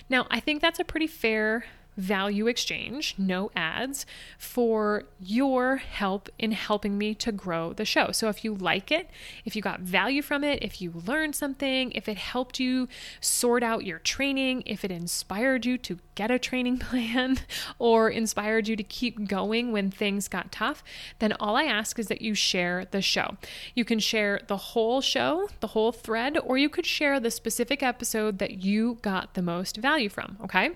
Now, 0.09 0.27
I 0.31 0.41
think 0.41 0.63
that's 0.63 0.81
a 0.81 0.85
pretty 0.85 1.07
fair 1.07 1.67
value 1.97 2.47
exchange, 2.47 3.15
no 3.19 3.51
ads, 3.55 4.07
for 4.39 5.05
your 5.21 5.77
help 5.77 6.29
in 6.39 6.53
helping 6.53 6.97
me 6.97 7.15
to 7.15 7.33
grow 7.33 7.73
the 7.73 7.85
show. 7.85 8.11
So 8.13 8.29
if 8.29 8.45
you 8.45 8.55
like 8.55 8.91
it, 8.91 9.11
if 9.45 9.55
you 9.55 9.63
got 9.63 9.81
value 9.81 10.23
from 10.23 10.45
it, 10.45 10.63
if 10.63 10.81
you 10.81 11.03
learned 11.07 11.35
something, 11.35 11.93
if 11.93 12.09
it 12.09 12.17
helped 12.17 12.59
you 12.59 12.89
sort 13.21 13.63
out 13.63 13.85
your 13.85 13.99
training, 13.99 14.63
if 14.67 14.85
it 14.85 14.91
inspired 14.91 15.67
you 15.67 15.77
to 15.79 15.99
get 16.15 16.31
a 16.31 16.39
training 16.39 16.79
plan 16.79 17.39
or 17.79 18.09
inspired 18.09 18.69
you 18.69 18.77
to 18.77 18.83
keep 18.83 19.29
going 19.29 19.73
when 19.73 19.91
things 19.91 20.29
got 20.29 20.53
tough, 20.53 20.83
then 21.19 21.33
all 21.35 21.57
I 21.57 21.65
ask 21.65 21.99
is 21.99 22.09
that 22.09 22.23
you 22.23 22.35
share 22.35 22.87
the 22.91 23.03
show. 23.03 23.37
You 23.75 23.85
can 23.85 23.99
share 23.99 24.41
the 24.47 24.57
whole 24.57 25.01
show, 25.01 25.49
the 25.61 25.69
whole 25.69 25.93
thread, 25.93 26.39
or 26.39 26.57
you 26.57 26.69
could 26.69 26.87
share 26.87 27.21
the 27.21 27.31
specific 27.31 27.83
episode 27.83 28.39
that 28.39 28.63
you 28.63 28.99
got 29.03 29.35
the 29.35 29.43
most 29.43 29.77
value 29.77 30.09
from, 30.09 30.37
okay? 30.43 30.73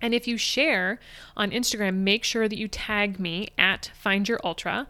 And 0.00 0.14
if 0.14 0.26
you 0.28 0.36
share 0.36 0.98
on 1.36 1.50
Instagram, 1.50 1.96
make 1.96 2.24
sure 2.24 2.48
that 2.48 2.58
you 2.58 2.68
tag 2.68 3.18
me 3.18 3.48
at 3.58 3.90
Find 3.94 4.28
Your 4.28 4.40
Ultra. 4.44 4.86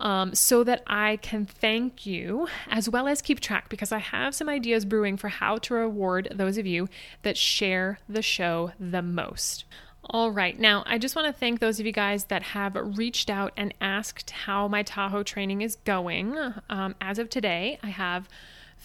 Um, 0.00 0.34
so 0.34 0.64
that 0.64 0.82
I 0.88 1.18
can 1.22 1.46
thank 1.46 2.04
you 2.04 2.48
as 2.68 2.88
well 2.88 3.06
as 3.06 3.22
keep 3.22 3.38
track 3.38 3.68
because 3.68 3.92
I 3.92 3.98
have 3.98 4.34
some 4.34 4.48
ideas 4.48 4.84
brewing 4.84 5.16
for 5.16 5.28
how 5.28 5.58
to 5.58 5.74
reward 5.74 6.28
those 6.34 6.58
of 6.58 6.66
you 6.66 6.88
that 7.22 7.38
share 7.38 8.00
the 8.08 8.20
show 8.20 8.72
the 8.78 9.02
most. 9.02 9.64
All 10.10 10.30
right, 10.32 10.58
now 10.58 10.82
I 10.86 10.98
just 10.98 11.16
want 11.16 11.28
to 11.28 11.32
thank 11.32 11.60
those 11.60 11.80
of 11.80 11.86
you 11.86 11.92
guys 11.92 12.24
that 12.24 12.42
have 12.42 12.76
reached 12.98 13.30
out 13.30 13.52
and 13.56 13.72
asked 13.80 14.30
how 14.30 14.68
my 14.68 14.82
Tahoe 14.82 15.22
training 15.22 15.62
is 15.62 15.76
going. 15.76 16.36
Um, 16.68 16.94
as 17.00 17.18
of 17.18 17.30
today, 17.30 17.78
I 17.82 17.88
have 17.88 18.28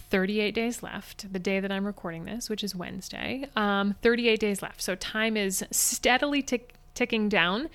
38 0.10 0.54
days 0.54 0.82
left, 0.84 1.32
the 1.32 1.40
day 1.40 1.60
that 1.60 1.72
I'm 1.72 1.86
recording 1.86 2.26
this, 2.26 2.50
which 2.50 2.64
is 2.64 2.76
Wednesday. 2.76 3.48
Um, 3.56 3.96
38 4.02 4.40
days 4.40 4.62
left. 4.62 4.82
So 4.82 4.96
time 4.96 5.38
is 5.38 5.64
steadily 5.72 6.42
tick- 6.42 6.74
ticking 6.94 7.30
down. 7.30 7.70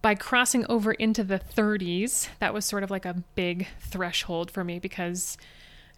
By 0.00 0.14
crossing 0.16 0.66
over 0.68 0.92
into 0.92 1.22
the 1.22 1.38
30s, 1.38 2.28
that 2.40 2.52
was 2.52 2.64
sort 2.64 2.82
of 2.82 2.90
like 2.90 3.04
a 3.04 3.22
big 3.34 3.68
threshold 3.80 4.50
for 4.50 4.64
me 4.64 4.78
because 4.80 5.36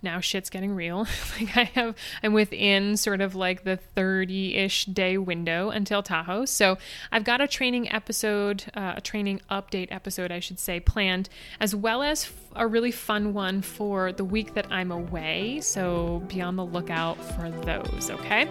now 0.05 0.21
shit's 0.21 0.51
getting 0.51 0.75
real. 0.75 0.99
like 1.41 1.57
I 1.57 1.65
have, 1.65 1.97
I'm 2.23 2.33
within 2.33 2.97
sort 2.97 3.21
of 3.21 3.35
like 3.35 3.65
the 3.65 3.77
30 3.77 4.55
ish 4.55 4.85
day 4.85 5.19
window 5.19 5.71
until 5.71 6.03
Tahoe. 6.03 6.45
So 6.45 6.79
I've 7.11 7.25
got 7.25 7.41
a 7.41 7.49
training 7.49 7.91
episode, 7.93 8.65
uh, 8.75 8.95
a 8.97 9.01
training 9.01 9.41
update 9.51 9.89
episode, 9.91 10.31
I 10.31 10.39
should 10.41 10.59
say, 10.59 10.79
planned, 10.79 11.29
as 11.59 11.75
well 11.75 12.03
as 12.03 12.31
a 12.55 12.67
really 12.67 12.93
fun 12.93 13.35
one 13.35 13.63
for 13.63 14.13
the 14.13 14.25
week 14.25 14.55
that 14.55 14.71
I'm 14.71 14.93
away. 14.93 15.61
So 15.61 16.23
be 16.29 16.41
on 16.41 16.57
the 16.57 16.65
lookout 16.65 17.19
for 17.35 17.51
those, 17.51 18.11
okay? 18.11 18.49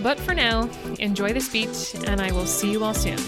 But 0.00 0.20
for 0.20 0.34
now, 0.34 0.70
enjoy 1.00 1.32
this 1.32 1.48
beat, 1.48 1.94
and 2.06 2.20
I 2.20 2.30
will 2.32 2.46
see 2.46 2.70
you 2.70 2.84
all 2.84 2.94
soon. 2.94 3.18